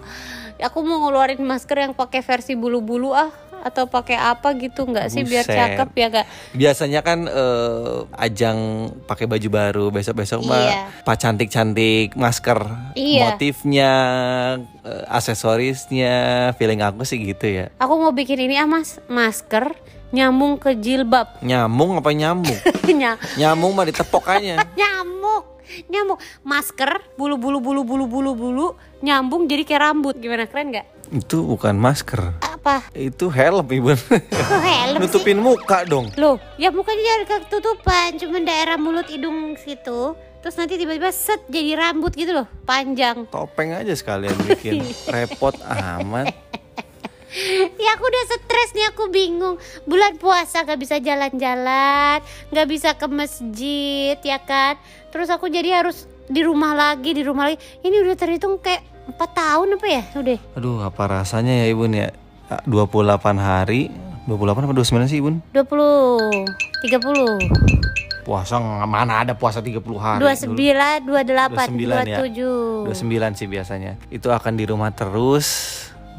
Aku 0.60 0.84
mau 0.84 1.00
ngeluarin 1.00 1.40
masker 1.40 1.80
yang 1.80 1.94
pakai 1.96 2.20
versi 2.20 2.52
bulu-bulu 2.52 3.10
ah 3.10 3.32
atau 3.60 3.84
pakai 3.84 4.14
apa 4.14 4.52
gitu 4.54 4.82
nggak 4.82 5.06
sih 5.06 5.22
biar 5.22 5.42
cakep 5.42 5.88
ya 5.92 6.08
kak? 6.10 6.26
Biasanya 6.52 7.00
kan 7.00 7.24
eh, 7.24 7.96
ajang 8.18 8.58
pakai 9.04 9.24
baju 9.24 9.48
baru, 9.48 9.84
besok-besok 9.88 10.42
mah 10.42 10.58
Iya. 10.60 10.80
pak 11.02 11.16
cantik-cantik 11.16 12.12
masker, 12.14 12.60
Iya. 12.92 13.22
motifnya, 13.30 13.92
eh, 14.80 15.04
aksesorisnya, 15.06 16.14
feeling 16.54 16.80
aku 16.80 17.02
sih 17.02 17.18
gitu 17.18 17.46
ya. 17.46 17.66
Aku 17.76 17.96
mau 17.96 18.10
bikin 18.10 18.38
ini 18.38 18.56
ah 18.56 18.64
mas 18.64 19.00
masker 19.06 19.76
nyambung 20.10 20.56
ke 20.56 20.74
jilbab. 20.74 21.38
Nyamung 21.42 21.96
apa 21.96 22.10
nyamuk? 22.10 22.58
Ny- 22.86 23.18
nyamung 23.36 23.72
mah 23.72 23.84
ditepok 23.84 24.26
aja. 24.28 24.64
nyamuk 24.80 25.44
nyamuk 25.86 26.18
masker 26.42 26.98
bulu 27.14 27.38
bulu 27.38 27.62
bulu 27.62 27.86
bulu 27.86 28.04
bulu 28.04 28.30
bulu 28.34 28.66
nyambung 29.00 29.46
jadi 29.46 29.62
kayak 29.62 29.82
rambut 29.84 30.18
gimana 30.18 30.42
keren 30.44 30.74
nggak 30.74 30.82
Itu 31.12 31.46
bukan 31.46 31.74
masker, 31.74 32.34
apa 32.60 32.84
itu 32.92 33.32
helm 33.32 33.64
ibu. 33.72 33.96
kok 33.96 34.60
helm 34.60 35.00
sih 35.00 35.08
Nutupin 35.08 35.40
muka 35.40 35.88
dong. 35.88 36.12
loh 36.20 36.36
ya 36.60 36.68
mukanya 36.68 37.00
jangan 37.00 37.48
ketutupan 37.48 38.08
cuma 38.20 38.36
daerah 38.44 38.76
mulut 38.76 39.08
hidung 39.08 39.56
situ 39.56 40.12
terus 40.44 40.54
nanti 40.60 40.76
tiba-tiba 40.76 41.08
set 41.08 41.40
jadi 41.48 41.80
rambut 41.80 42.12
gitu 42.12 42.36
loh 42.36 42.44
panjang 42.68 43.24
Topeng 43.32 43.72
aja 43.72 43.96
sekalian 43.96 44.36
bikin 44.44 44.84
repot 45.12 45.56
amat. 45.64 46.32
ya 47.80 47.90
aku 47.96 48.04
udah 48.04 48.24
stres 48.28 48.76
nih 48.76 48.92
aku 48.92 49.08
bingung 49.08 49.56
bulan 49.88 50.20
puasa 50.20 50.60
gak 50.60 50.76
bisa 50.76 51.00
jalan-jalan 51.00 52.20
gak 52.50 52.66
bisa 52.68 52.92
ke 52.92 53.06
masjid 53.08 54.20
ya 54.20 54.36
kan 54.36 54.76
terus 55.08 55.32
aku 55.32 55.48
jadi 55.48 55.80
harus 55.80 56.04
di 56.28 56.44
rumah 56.44 56.76
lagi 56.76 57.16
di 57.16 57.24
rumah 57.24 57.48
lagi 57.48 57.56
ini 57.80 58.04
udah 58.04 58.16
terhitung 58.20 58.60
kayak 58.60 58.84
empat 59.08 59.30
tahun 59.32 59.80
apa 59.80 59.86
ya 59.88 60.02
udah 60.12 60.38
Aduh, 60.58 60.78
apa 60.82 61.02
rasanya 61.08 61.64
ya 61.64 61.66
Ibun 61.72 61.92
ya? 61.94 62.08
28 62.60 62.66
hari, 63.36 63.90
28 64.26 64.64
apa 64.64 64.72
29 64.72 65.06
sih 65.06 65.18
Ibun? 65.18 65.34
20 65.50 66.46
30 66.82 67.38
Puasa 68.20 68.56
nggak- 68.56 68.86
mana 68.86 69.24
ada 69.24 69.32
puasa 69.32 69.58
30 69.58 69.80
hari. 69.96 70.20
29 70.20 71.02
28 71.02 71.66
29 71.72 72.06
ya. 72.06 72.18
27 72.20 72.84
29 72.86 73.34
sih 73.34 73.46
biasanya. 73.46 73.92
Itu 74.08 74.28
akan 74.28 74.54
di 74.54 74.64
rumah 74.64 74.92
terus, 74.92 75.46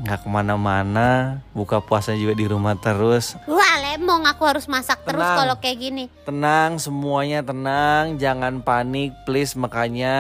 nggak 0.02 0.26
ke 0.26 0.28
mana-mana. 0.28 1.40
Buka 1.52 1.80
puasa 1.80 2.12
juga 2.14 2.34
di 2.34 2.50
rumah 2.50 2.74
terus. 2.76 3.38
Wah 3.46 3.71
lemong 3.92 4.24
aku 4.24 4.44
harus 4.48 4.66
masak 4.72 5.04
terus 5.04 5.20
Tenang. 5.20 5.38
kalau 5.38 5.56
kayak 5.60 5.78
gini 5.80 6.06
Tenang, 6.22 6.78
semuanya 6.78 7.42
tenang, 7.42 8.22
jangan 8.22 8.62
panik, 8.62 9.10
please. 9.26 9.58
Makanya 9.58 10.16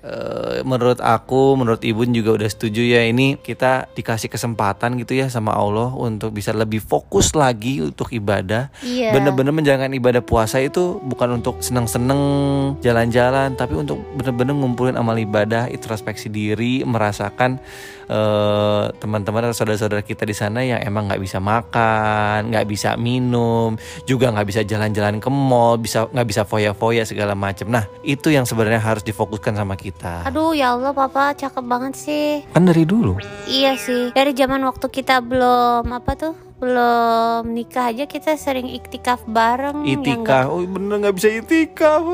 eh, 0.00 0.64
menurut 0.64 0.96
aku, 0.96 1.60
menurut 1.60 1.84
Ibun 1.84 2.08
juga 2.16 2.40
udah 2.40 2.48
setuju 2.48 2.80
ya 2.80 3.04
ini 3.04 3.36
kita 3.36 3.92
dikasih 3.92 4.32
kesempatan 4.32 4.96
gitu 4.96 5.12
ya 5.12 5.28
sama 5.28 5.52
Allah 5.52 5.92
untuk 5.92 6.32
bisa 6.32 6.56
lebih 6.56 6.80
fokus 6.80 7.36
lagi 7.36 7.84
untuk 7.84 8.08
ibadah. 8.16 8.72
Iya 8.80 9.12
Bener-bener 9.12 9.52
menjalankan 9.52 9.92
ibadah 9.92 10.24
puasa 10.24 10.56
itu 10.64 11.04
bukan 11.04 11.44
untuk 11.44 11.60
seneng-seneng 11.60 12.20
jalan-jalan, 12.80 13.52
tapi 13.52 13.76
untuk 13.76 14.00
bener-bener 14.16 14.56
ngumpulin 14.56 14.96
amal 14.96 15.20
ibadah, 15.20 15.68
introspeksi 15.68 16.32
diri, 16.32 16.80
merasakan 16.80 17.60
eh, 18.08 18.84
teman-teman 18.96 19.52
atau 19.52 19.56
saudara-saudara 19.60 20.00
kita 20.00 20.24
di 20.24 20.32
sana 20.32 20.64
yang 20.64 20.80
emang 20.80 21.12
nggak 21.12 21.20
bisa 21.20 21.44
makan, 21.44 22.48
nggak 22.48 22.64
bisa 22.64 22.96
minum, 22.96 23.11
juga 24.06 24.30
nggak 24.30 24.46
bisa 24.48 24.60
jalan-jalan 24.62 25.18
ke 25.18 25.28
mall, 25.28 25.76
bisa 25.76 26.06
nggak 26.08 26.28
bisa 26.28 26.42
foya-foya 26.46 27.02
segala 27.04 27.34
macam. 27.36 27.68
Nah 27.68 27.84
itu 28.06 28.30
yang 28.30 28.46
sebenarnya 28.46 28.80
harus 28.80 29.02
difokuskan 29.02 29.58
sama 29.58 29.74
kita. 29.76 30.24
Aduh 30.24 30.54
ya 30.56 30.72
Allah 30.72 30.94
papa 30.94 31.34
cakep 31.34 31.64
banget 31.66 31.94
sih 31.98 32.46
Kan 32.54 32.64
dari 32.64 32.86
dulu. 32.86 33.18
Iya 33.50 33.76
sih 33.76 34.14
dari 34.14 34.32
zaman 34.32 34.62
waktu 34.64 34.86
kita 34.88 35.20
belum 35.20 35.90
apa 35.90 36.12
tuh 36.14 36.34
belum 36.62 37.50
nikah 37.58 37.90
aja 37.90 38.06
kita 38.06 38.38
sering 38.38 38.70
iktikaf 38.70 39.26
bareng 39.26 39.82
ya? 39.82 39.98
Itikaf, 39.98 40.46
oh 40.46 40.62
bener 40.62 41.02
nggak 41.02 41.16
bisa 41.18 41.28
itikaf. 41.42 42.06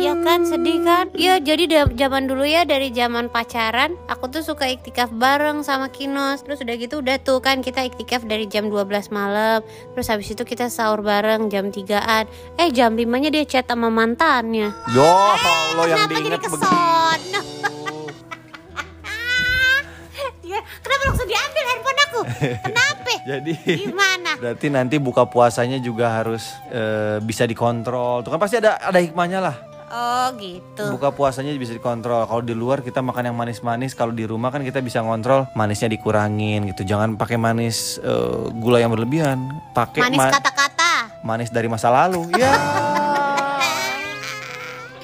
Iya 0.00 0.16
kan 0.16 0.48
sedih 0.48 0.80
kan? 0.80 1.12
Iya 1.12 1.36
jadi 1.38 1.64
da- 1.68 1.92
zaman 1.92 2.24
dulu 2.24 2.40
ya 2.42 2.64
dari 2.64 2.88
zaman 2.88 3.28
pacaran 3.28 4.00
aku 4.08 4.32
tuh 4.32 4.40
suka 4.40 4.64
iktikaf 4.64 5.12
bareng 5.12 5.60
sama 5.60 5.92
Kinos. 5.92 6.40
Terus 6.40 6.64
udah 6.64 6.74
gitu 6.74 7.04
udah 7.04 7.20
tuh 7.20 7.38
kan 7.38 7.60
kita 7.60 7.84
iktikaf 7.84 8.24
dari 8.24 8.48
jam 8.48 8.72
12 8.72 8.88
malam. 9.12 9.60
Terus 9.92 10.08
habis 10.08 10.32
itu 10.32 10.40
kita 10.40 10.72
sahur 10.72 11.04
bareng 11.04 11.52
jam 11.52 11.68
3-an. 11.68 12.24
Eh 12.56 12.72
jam 12.72 12.96
5-nya 12.96 13.28
dia 13.28 13.44
chat 13.44 13.68
sama 13.68 13.92
mantannya. 13.92 14.72
Yo 14.90 15.04
Allah 15.04 15.84
yang 15.86 15.98
Kenapa 16.00 16.08
jadi 16.08 16.24
diinget 16.24 16.40
begitu. 16.48 16.68
Ya, 20.42 20.58
Kenapa 20.82 21.02
langsung 21.06 21.30
diambil 21.30 21.62
handphone 21.62 22.00
aku? 22.02 22.20
Kenapa? 22.66 23.12
Jadi 23.22 23.54
Gimana? 23.86 24.30
berarti 24.34 24.66
nanti 24.66 24.98
buka 24.98 25.22
puasanya 25.22 25.78
juga 25.78 26.10
harus 26.10 26.42
eh, 26.74 27.22
bisa 27.22 27.46
dikontrol. 27.46 28.26
Tuh 28.26 28.34
kan 28.34 28.40
pasti 28.42 28.58
ada 28.58 28.74
ada 28.82 28.98
hikmahnya 28.98 29.38
lah. 29.38 29.54
Oh 29.90 30.30
gitu. 30.38 30.86
Buka 30.94 31.10
puasanya 31.10 31.50
bisa 31.58 31.74
dikontrol. 31.74 32.22
Kalau 32.22 32.38
di 32.40 32.54
luar 32.54 32.78
kita 32.78 33.02
makan 33.02 33.26
yang 33.26 33.36
manis-manis, 33.36 33.90
kalau 33.90 34.14
di 34.14 34.22
rumah 34.22 34.54
kan 34.54 34.62
kita 34.62 34.78
bisa 34.78 35.02
ngontrol 35.02 35.50
manisnya 35.52 35.90
dikurangin 35.90 36.70
gitu. 36.70 36.86
Jangan 36.86 37.18
pakai 37.18 37.34
manis 37.34 37.98
eh, 37.98 38.38
gula 38.54 38.78
yang 38.78 38.94
berlebihan. 38.94 39.50
Pakai 39.74 40.06
Manis 40.06 40.18
ma- 40.22 40.30
kata-kata. 40.30 40.90
manis 41.26 41.50
dari 41.50 41.66
masa 41.66 41.90
lalu. 41.90 42.22
Ya. 42.38 42.54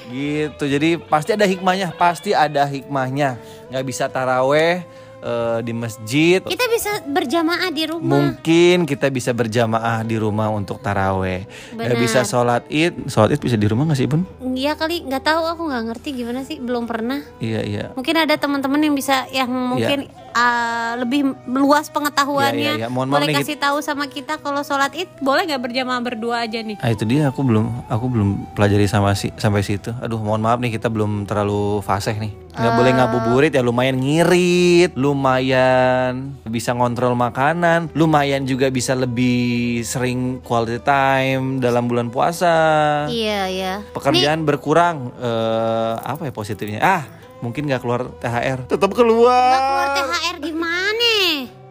gitu. 0.07 0.63
Jadi 0.65 0.95
pasti 0.97 1.35
ada 1.35 1.43
hikmahnya, 1.43 1.91
pasti 1.91 2.31
ada 2.31 2.63
hikmahnya. 2.63 3.35
Nggak 3.67 3.85
bisa 3.85 4.07
taraweh 4.07 4.87
eh, 5.21 5.59
di 5.65 5.73
masjid. 5.73 6.39
Kita 6.41 6.65
bisa 6.69 6.91
berjamaah 7.07 7.69
di 7.73 7.83
rumah. 7.89 8.09
Mungkin 8.17 8.85
kita 8.85 9.07
bisa 9.09 9.31
berjamaah 9.33 10.05
di 10.05 10.15
rumah 10.17 10.51
untuk 10.53 10.81
taraweh. 10.81 11.45
Benar. 11.73 11.97
bisa 11.97 12.21
sholat 12.23 12.63
id. 12.69 13.09
Sholat 13.09 13.37
id 13.37 13.41
bisa 13.41 13.57
di 13.57 13.67
rumah 13.67 13.89
nggak 13.89 13.99
sih 13.99 14.07
bun? 14.09 14.23
Iya 14.41 14.77
kali, 14.77 15.05
nggak 15.05 15.23
tahu 15.23 15.43
aku 15.45 15.61
nggak 15.69 15.83
ngerti 15.93 16.09
gimana 16.13 16.41
sih, 16.45 16.57
belum 16.61 16.85
pernah. 16.85 17.21
Iya 17.41 17.61
iya. 17.65 17.85
Mungkin 17.93 18.15
ada 18.15 18.35
teman-teman 18.37 18.81
yang 18.81 18.95
bisa 18.95 19.25
yang 19.33 19.49
mungkin 19.49 20.09
uh, 20.37 20.91
lebih 21.01 21.33
luas 21.49 21.89
pengetahuannya. 21.89 22.53
Iya, 22.53 22.73
iya, 22.77 22.81
iya. 22.85 22.87
Mohon 22.93 23.17
boleh 23.17 23.27
nih, 23.33 23.35
kasih 23.41 23.57
tahu 23.57 23.77
sama 23.81 24.05
kita 24.05 24.37
kalau 24.37 24.61
sholat 24.61 24.93
id 24.93 25.09
boleh 25.19 25.49
nggak 25.49 25.61
berjamaah 25.61 26.01
berdua 26.01 26.45
aja 26.45 26.61
nih? 26.61 26.77
Ah 26.79 26.93
itu 26.93 27.03
dia 27.09 27.29
aku 27.29 27.41
belum 27.41 27.65
aku 27.89 28.05
belum 28.07 28.29
pelajari 28.53 28.85
sama 28.85 29.17
si 29.17 29.33
sampai 29.35 29.65
situ. 29.65 29.89
Aduh 29.97 30.21
mohon 30.21 30.45
maaf 30.45 30.61
nih 30.61 30.77
kita 30.77 30.87
belum 30.93 31.25
terlalu 31.25 31.81
fasih 31.81 32.15
nih. 32.21 32.31
Nggak 32.57 32.73
boleh 32.73 32.91
ngabuburit 32.97 33.51
ya 33.53 33.61
lumayan 33.61 34.01
ngirit, 34.01 34.97
lumayan 34.97 36.33
bisa 36.49 36.73
ngontrol 36.73 37.13
makanan, 37.13 37.93
lumayan 37.93 38.49
juga 38.49 38.73
bisa 38.73 38.97
lebih 38.97 39.85
sering 39.85 40.41
quality 40.41 40.81
time 40.81 41.61
dalam 41.61 41.85
bulan 41.85 42.09
puasa. 42.09 43.05
Iya 43.05 43.41
ya. 43.53 43.73
Pekerjaan 43.93 44.41
berkurang 44.41 45.13
eh 45.21 45.93
apa 46.01 46.29
ya 46.29 46.33
positifnya? 46.33 46.81
Ah 46.81 47.03
mungkin 47.41 47.69
nggak 47.69 47.81
keluar 47.85 48.09
THR 48.17 48.65
tetap 48.65 48.91
keluar. 48.97 49.57
Keluar 49.57 49.87
THR 49.93 50.35
gimana? 50.41 50.86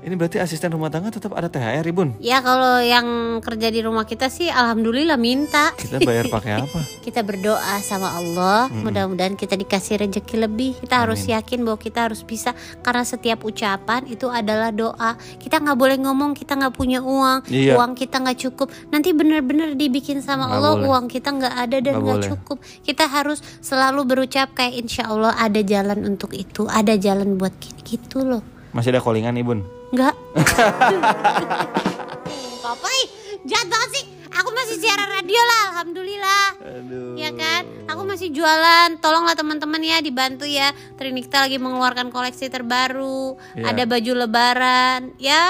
Ini 0.06 0.14
berarti 0.14 0.38
asisten 0.38 0.70
rumah 0.70 0.86
tangga 0.86 1.10
tetap 1.10 1.34
ada 1.34 1.50
THR, 1.50 1.82
Ibun. 1.82 2.22
Ya 2.22 2.38
kalau 2.38 2.78
yang 2.78 3.42
kerja 3.42 3.74
di 3.74 3.82
rumah 3.82 4.06
kita 4.06 4.30
sih 4.30 4.46
alhamdulillah 4.46 5.18
minta. 5.18 5.74
Kita 5.74 5.98
bayar 5.98 6.30
pakai 6.30 6.52
apa? 6.62 6.78
Kita 7.02 7.26
berdoa 7.26 7.82
sama 7.82 8.14
Allah, 8.14 8.70
mudah-mudahan 8.70 9.34
kita 9.34 9.58
dikasih 9.58 10.06
rezeki 10.06 10.46
lebih. 10.46 10.78
Kita 10.78 11.02
harus 11.02 11.26
yakin 11.26 11.66
bahwa 11.66 11.82
kita 11.82 12.06
harus 12.06 12.22
bisa 12.22 12.54
karena 12.86 13.02
setiap 13.02 13.42
ucapan 13.42 14.06
itu 14.06 14.30
adalah 14.30 14.70
doa. 14.70 15.18
Kita 15.42 15.58
nggak 15.58 15.74
boleh 15.74 15.98
ngomong 15.98 16.38
kita 16.38 16.54
nggak 16.54 16.74
punya 16.78 17.02
uang, 17.02 17.50
Iya. 17.50 17.74
uang 17.74 17.98
kita 17.98 18.22
nggak 18.22 18.38
cukup. 18.46 18.70
Nanti 18.94 19.10
benar-benar 19.10 19.74
dibikin 19.74 20.22
sama 20.22 20.46
Nggak 20.46 20.54
Allah 20.54 20.72
boleh. 20.78 20.86
uang 20.86 21.04
kita 21.10 21.28
nggak 21.34 21.54
ada 21.66 21.76
dan 21.82 21.94
Nggak 21.98 22.30
cukup. 22.30 22.62
Kita 22.86 23.10
harus 23.10 23.42
selalu 23.58 24.06
berucap 24.06 24.54
kayak 24.54 24.86
insya 24.86 25.10
Allah 25.10 25.34
ada 25.34 25.58
jalan 25.66 26.06
untuk 26.06 26.30
itu, 26.30 26.62
ada 26.70 26.94
jalan 26.94 27.34
buat 27.34 27.58
kita 27.58 27.82
gitu 27.82 28.22
loh. 28.22 28.54
Masih 28.76 28.92
ada 28.92 29.00
callingan, 29.00 29.40
Ibun? 29.40 29.64
Enggak. 29.88 30.12
Papa 32.60 32.88
ih, 32.92 33.08
jahat 33.48 33.72
banget 33.72 33.90
sih. 33.96 34.04
Aku 34.36 34.52
masih 34.52 34.76
siaran 34.76 35.08
radio 35.08 35.40
lah, 35.40 35.62
alhamdulillah. 35.72 36.46
Aduh. 36.60 37.16
Ya 37.16 37.32
kan? 37.32 37.64
Aku 37.88 38.04
masih 38.04 38.28
jualan. 38.36 39.00
Tolonglah 39.00 39.32
teman-teman 39.32 39.80
ya 39.80 40.04
dibantu 40.04 40.44
ya. 40.44 40.76
Trinikta 41.00 41.40
lagi 41.40 41.56
mengeluarkan 41.56 42.12
koleksi 42.12 42.52
terbaru. 42.52 43.40
Ya. 43.56 43.72
Ada 43.72 43.88
baju 43.88 44.28
lebaran. 44.28 45.16
Ya, 45.16 45.40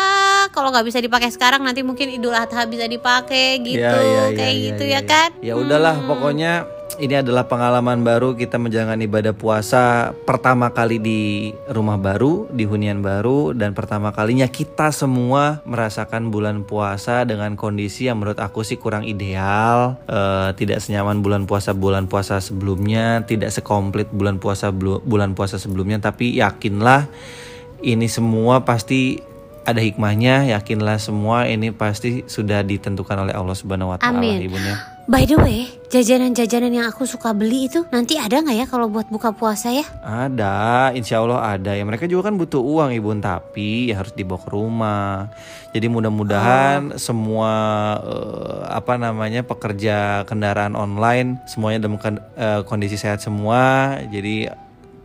kalau 0.55 0.71
nggak 0.71 0.87
bisa 0.87 1.03
dipakai 1.03 1.35
sekarang 1.35 1.67
nanti 1.67 1.83
mungkin 1.83 2.15
Idul 2.15 2.31
Adha 2.31 2.63
bisa 2.71 2.87
dipakai 2.87 3.59
gitu. 3.59 3.83
Iya, 3.83 3.91
iya, 3.91 4.23
iya, 4.31 4.39
Kayak 4.39 4.55
iya, 4.55 4.67
gitu 4.71 4.85
iya, 4.87 4.95
ya 4.95 5.01
iya. 5.03 5.11
kan? 5.11 5.31
Ya 5.43 5.55
udahlah, 5.59 5.99
pokoknya 6.07 6.53
ini 6.97 7.21
adalah 7.21 7.45
pengalaman 7.45 8.01
baru 8.03 8.33
kita 8.37 8.57
menjalankan 8.57 9.05
ibadah 9.05 9.35
puasa 9.37 10.15
pertama 10.25 10.73
kali 10.73 10.97
di 10.97 11.21
rumah 11.69 12.01
baru, 12.01 12.49
di 12.51 12.65
hunian 12.65 13.05
baru 13.05 13.53
dan 13.53 13.77
pertama 13.77 14.11
kalinya 14.17 14.49
kita 14.49 14.91
semua 14.91 15.61
merasakan 15.69 16.33
bulan 16.33 16.65
puasa 16.65 17.29
dengan 17.29 17.55
kondisi 17.55 18.09
yang 18.09 18.21
menurut 18.21 18.41
aku 18.41 18.65
sih 18.65 18.81
kurang 18.81 19.05
ideal, 19.05 19.99
Eh, 20.07 20.51
tidak 20.57 20.81
senyaman 20.81 21.21
bulan 21.21 21.45
puasa 21.45 21.77
bulan 21.77 22.09
puasa 22.09 22.41
sebelumnya, 22.41 23.27
tidak 23.29 23.53
sekomplit 23.53 24.09
bulan 24.09 24.41
puasa 24.41 24.73
bulan 24.73 25.37
puasa 25.37 25.61
sebelumnya, 25.61 26.01
tapi 26.01 26.39
yakinlah 26.39 27.11
ini 27.85 28.09
semua 28.09 28.65
pasti 28.65 29.21
ada 29.67 29.83
hikmahnya, 29.83 30.55
yakinlah 30.55 31.03
semua 31.03 31.51
ini 31.51 31.75
pasti 31.75 32.23
sudah 32.25 32.63
ditentukan 32.63 33.29
oleh 33.29 33.35
Allah 33.35 33.57
Subhanahu 33.59 33.93
wa 33.93 33.99
taala, 33.99 34.23
Amin. 34.23 34.47
Ibunda. 34.47 34.96
By 35.07 35.23
the 35.23 35.39
way, 35.39 35.71
jajanan-jajanan 35.87 36.83
yang 36.83 36.87
aku 36.91 37.07
suka 37.07 37.31
beli 37.31 37.71
itu 37.71 37.87
nanti 37.95 38.19
ada 38.19 38.43
nggak 38.43 38.57
ya 38.59 38.67
kalau 38.67 38.91
buat 38.91 39.07
buka 39.07 39.31
puasa 39.31 39.71
ya? 39.71 39.87
Ada, 40.03 40.91
insya 40.99 41.23
Allah 41.23 41.47
ada 41.55 41.79
ya. 41.79 41.87
Mereka 41.87 42.11
juga 42.11 42.27
kan 42.27 42.35
butuh 42.35 42.59
uang 42.59 42.91
ibu, 42.91 43.15
tapi 43.23 43.95
ya 43.95 44.03
harus 44.03 44.11
dibawa 44.19 44.43
ke 44.43 44.51
rumah. 44.51 45.31
Jadi 45.71 45.87
mudah-mudahan 45.87 46.99
semua 46.99 47.53
eh, 48.03 48.61
apa 48.67 48.99
namanya 48.99 49.47
pekerja 49.47 50.27
kendaraan 50.27 50.75
online 50.75 51.39
semuanya 51.47 51.87
dalam 51.87 52.03
eh, 52.03 52.67
kondisi 52.67 52.99
sehat 52.99 53.23
semua. 53.23 53.95
Jadi 54.11 54.51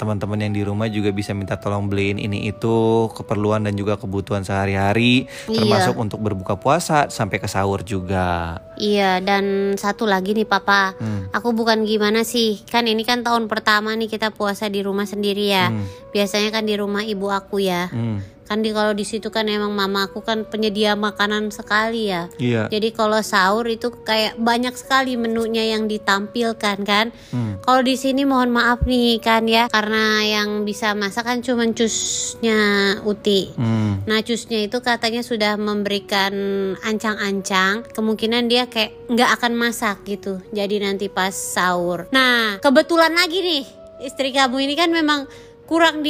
teman-teman 0.01 0.41
yang 0.41 0.53
di 0.57 0.65
rumah 0.65 0.89
juga 0.89 1.13
bisa 1.13 1.37
minta 1.37 1.61
tolong 1.61 1.85
beliin 1.85 2.17
ini 2.17 2.49
itu 2.49 3.05
keperluan 3.13 3.61
dan 3.61 3.77
juga 3.77 4.01
kebutuhan 4.01 4.41
sehari-hari, 4.41 5.29
Iya. 5.45 5.61
termasuk 5.61 5.93
untuk 6.01 6.17
berbuka 6.17 6.57
puasa 6.57 7.05
sampai 7.13 7.37
ke 7.37 7.45
sahur 7.45 7.85
juga. 7.85 8.57
Iya, 8.81 9.21
dan 9.21 9.77
satu 9.77 10.09
lagi 10.09 10.33
nih 10.33 10.49
Papa. 10.49 10.97
Hmm. 10.97 11.29
Aku 11.29 11.53
bukan 11.53 11.85
gimana 11.85 12.25
sih, 12.25 12.65
kan 12.65 12.89
ini 12.89 13.05
kan 13.05 13.21
tahun 13.21 13.45
pertama 13.45 13.93
nih 13.93 14.09
kita 14.09 14.33
puasa 14.33 14.65
di 14.73 14.81
rumah 14.81 15.05
sendiri 15.05 15.53
ya. 15.53 15.69
Hmm. 15.69 15.85
Biasanya 16.09 16.49
kan 16.49 16.65
di 16.65 16.73
rumah 16.73 17.05
ibu 17.05 17.29
aku 17.29 17.61
ya. 17.61 17.93
Hmm, 17.93 18.25
Kan 18.51 18.67
di 18.67 18.75
kalau 18.75 18.91
di 18.91 19.07
situ 19.07 19.31
kan 19.31 19.47
emang 19.47 19.71
mama 19.71 20.11
aku 20.11 20.19
kan 20.19 20.43
penyedia 20.43 20.99
makanan 20.99 21.55
sekali 21.55 22.11
ya. 22.11 22.27
Iya. 22.35 22.67
Jadi 22.67 22.91
kalau 22.91 23.23
sahur 23.23 23.63
itu 23.63 23.95
kayak 24.03 24.35
banyak 24.35 24.75
sekali 24.75 25.15
menunya 25.15 25.71
yang 25.71 25.87
ditampilkan 25.87 26.83
kan. 26.83 27.15
Hmm. 27.31 27.63
Kalau 27.63 27.79
di 27.79 27.95
sini 27.95 28.27
mohon 28.27 28.51
maaf 28.51 28.83
nih 28.83 29.23
kan 29.23 29.47
ya, 29.47 29.71
karena 29.71 30.19
yang 30.27 30.67
bisa 30.67 30.91
masak 30.91 31.31
kan 31.31 31.39
cuma 31.39 31.63
cusnya 31.71 32.59
Uti. 33.07 33.55
Hmm. 33.55 34.03
Nah 34.03 34.19
cusnya 34.19 34.67
itu 34.67 34.83
katanya 34.83 35.23
sudah 35.23 35.55
memberikan 35.55 36.33
ancang-ancang 36.81 37.85
Kemungkinan 37.93 38.49
dia 38.49 38.65
kayak 38.65 38.97
nggak 39.07 39.29
akan 39.37 39.53
masak 39.53 40.01
gitu 40.09 40.41
Jadi 40.49 40.81
nanti 40.81 41.05
pas 41.05 41.31
sahur 41.31 42.09
Nah 42.09 42.57
kebetulan 42.59 43.13
lagi 43.13 43.39
nih 43.45 43.63
Istri 44.01 44.33
kamu 44.33 44.65
ini 44.65 44.73
kan 44.73 44.89
memang 44.89 45.29
kurang 45.69 46.01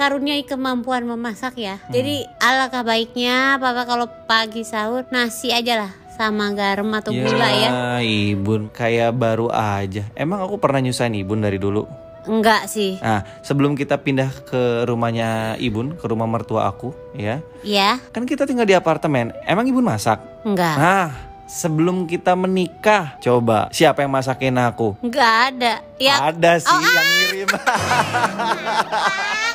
dikaruniai 0.00 0.48
kemampuan 0.48 1.04
memasak 1.04 1.60
ya 1.60 1.76
Jadi 1.92 2.24
alangkah 2.40 2.80
baiknya 2.80 3.60
Papa 3.60 3.84
kalau 3.84 4.08
pagi 4.24 4.64
sahur 4.64 5.04
nasi 5.12 5.52
aja 5.52 5.76
lah 5.76 5.92
Sama 6.16 6.48
garam 6.56 6.88
atau 6.96 7.12
gula 7.12 7.44
ya 7.52 8.00
Ibun 8.00 8.72
kayak 8.72 9.12
baru 9.12 9.52
aja. 9.52 10.08
Emang 10.16 10.40
aku 10.40 10.56
pernah 10.56 10.80
nyusahin 10.80 11.20
Ibun 11.20 11.44
dari 11.44 11.60
dulu. 11.60 11.84
Enggak 12.24 12.72
sih 12.72 12.96
Nah, 12.96 13.28
sebelum 13.44 13.76
kita 13.76 14.00
pindah 14.00 14.32
ke 14.48 14.88
rumahnya 14.88 15.60
Ibun, 15.60 16.00
ke 16.00 16.08
rumah 16.08 16.24
mertua 16.24 16.64
aku, 16.64 16.96
ya. 17.12 17.44
Ya 17.60 18.00
Kan 18.16 18.24
kita 18.24 18.48
tinggal 18.48 18.64
di 18.64 18.72
apartemen. 18.72 19.36
Emang 19.44 19.68
Ibun 19.68 19.84
masak? 19.84 20.16
enggak 20.48 20.80
Nah, 20.80 21.12
sebelum 21.44 22.08
kita 22.08 22.32
menikah, 22.32 23.20
coba 23.20 23.68
siapa 23.68 24.00
yang 24.00 24.16
masakin 24.16 24.56
aku? 24.56 24.96
Enggak 25.04 25.52
ada 25.52 25.84
Ya 26.00 26.24
Ada 26.24 26.56
sih 26.56 26.72
Oh, 26.72 26.80
yang 26.80 27.04
ngirim. 27.04 27.48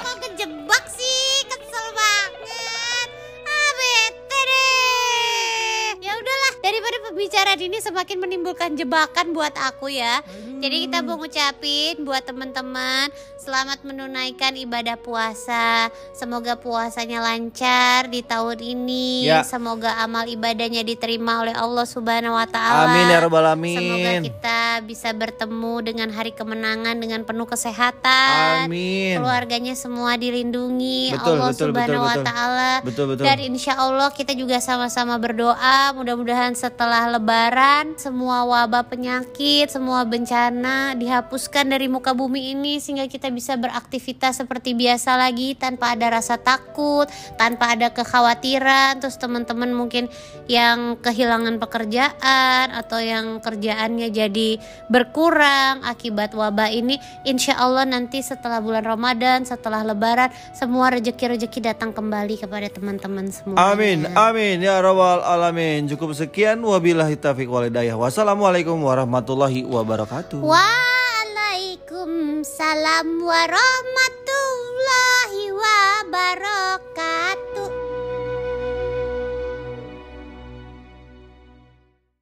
udahlah, 6.74 7.05
daripada 7.16 7.56
pembicaraan 7.56 7.62
ini 7.64 7.78
semakin 7.80 8.18
menimbulkan 8.20 8.72
jebakan 8.76 9.32
buat 9.32 9.56
aku 9.56 9.88
ya. 9.88 10.20
Jadi 10.60 10.88
kita 10.88 11.00
mau 11.00 11.16
ngucapin 11.16 12.04
buat 12.04 12.24
teman-teman 12.28 13.08
selamat 13.40 13.86
menunaikan 13.86 14.58
ibadah 14.58 14.98
puasa. 15.00 15.94
Semoga 16.12 16.58
puasanya 16.60 17.24
lancar 17.24 18.12
di 18.12 18.26
tahun 18.26 18.60
ini. 18.60 19.30
Ya. 19.30 19.46
Semoga 19.46 20.02
amal 20.04 20.28
ibadahnya 20.28 20.84
diterima 20.84 21.46
oleh 21.46 21.56
Allah 21.56 21.86
Subhanahu 21.88 22.36
wa 22.36 22.48
taala. 22.50 22.92
Amin 22.92 23.06
ya 23.08 23.20
rabbal 23.24 23.46
Semoga 23.46 23.94
alamin. 23.94 24.22
kita 24.26 24.60
bisa 24.84 25.10
bertemu 25.16 25.74
dengan 25.86 26.10
hari 26.12 26.34
kemenangan 26.34 26.98
dengan 26.98 27.22
penuh 27.24 27.48
kesehatan. 27.48 28.68
Amin. 28.68 29.22
Keluarganya 29.22 29.78
semua 29.78 30.18
dilindungi 30.18 31.14
Betul, 31.16 31.38
Allah 31.38 31.50
betul, 31.54 31.70
Subhanahu 31.72 32.04
betul, 32.04 32.12
wa 32.12 32.26
taala. 32.26 32.72
Betul 32.82 33.06
betul. 33.14 33.24
Dan 33.24 33.38
insya 33.46 33.74
Allah 33.78 34.10
kita 34.12 34.34
juga 34.36 34.58
sama-sama 34.60 35.16
berdoa 35.22 35.94
Mudah-mudahan 35.94 36.58
setelah 36.58 37.05
lebaran 37.12 37.94
Semua 38.00 38.48
wabah 38.48 38.88
penyakit 38.88 39.70
Semua 39.70 40.08
bencana 40.08 40.98
dihapuskan 40.98 41.70
dari 41.70 41.86
muka 41.86 42.16
bumi 42.18 42.58
ini 42.58 42.82
Sehingga 42.82 43.06
kita 43.06 43.30
bisa 43.30 43.54
beraktivitas 43.60 44.42
seperti 44.42 44.74
biasa 44.74 45.20
lagi 45.20 45.54
Tanpa 45.54 45.94
ada 45.94 46.18
rasa 46.18 46.40
takut 46.40 47.06
Tanpa 47.36 47.78
ada 47.78 47.92
kekhawatiran. 47.94 49.04
Terus 49.04 49.20
teman-teman 49.20 49.76
mungkin 49.76 50.10
yang 50.50 50.98
kehilangan 51.04 51.62
pekerjaan 51.62 52.74
Atau 52.74 53.04
yang 53.04 53.44
kerjaannya 53.44 54.10
jadi 54.10 54.58
berkurang 54.88 55.84
Akibat 55.86 56.34
wabah 56.34 56.72
ini 56.72 56.98
Insya 57.28 57.60
Allah 57.60 57.86
nanti 57.86 58.24
setelah 58.26 58.64
bulan 58.64 58.88
Ramadan 58.88 59.44
Setelah 59.46 59.86
lebaran 59.86 60.34
Semua 60.56 60.90
rezeki-rezeki 60.90 61.76
datang 61.76 61.92
kembali 61.92 62.40
kepada 62.42 62.72
teman-teman 62.72 63.30
semua 63.30 63.76
Amin, 63.76 64.06
amin. 64.16 64.62
Ya 64.62 64.80
rabbal 64.80 65.20
alamin. 65.20 65.90
Cukup 65.90 66.14
sekian 66.16 66.62
Wabillahi 66.96 67.20
taufiq 67.20 67.52
walidayah. 67.52 68.00
Wassalamualaikum 68.00 68.80
warahmatullahi 68.80 69.68
wabarakatuh. 69.68 70.40
Waalaikumsalam 70.40 73.20
warahmatullahi 73.20 75.52
wabarakatuh. 75.52 77.35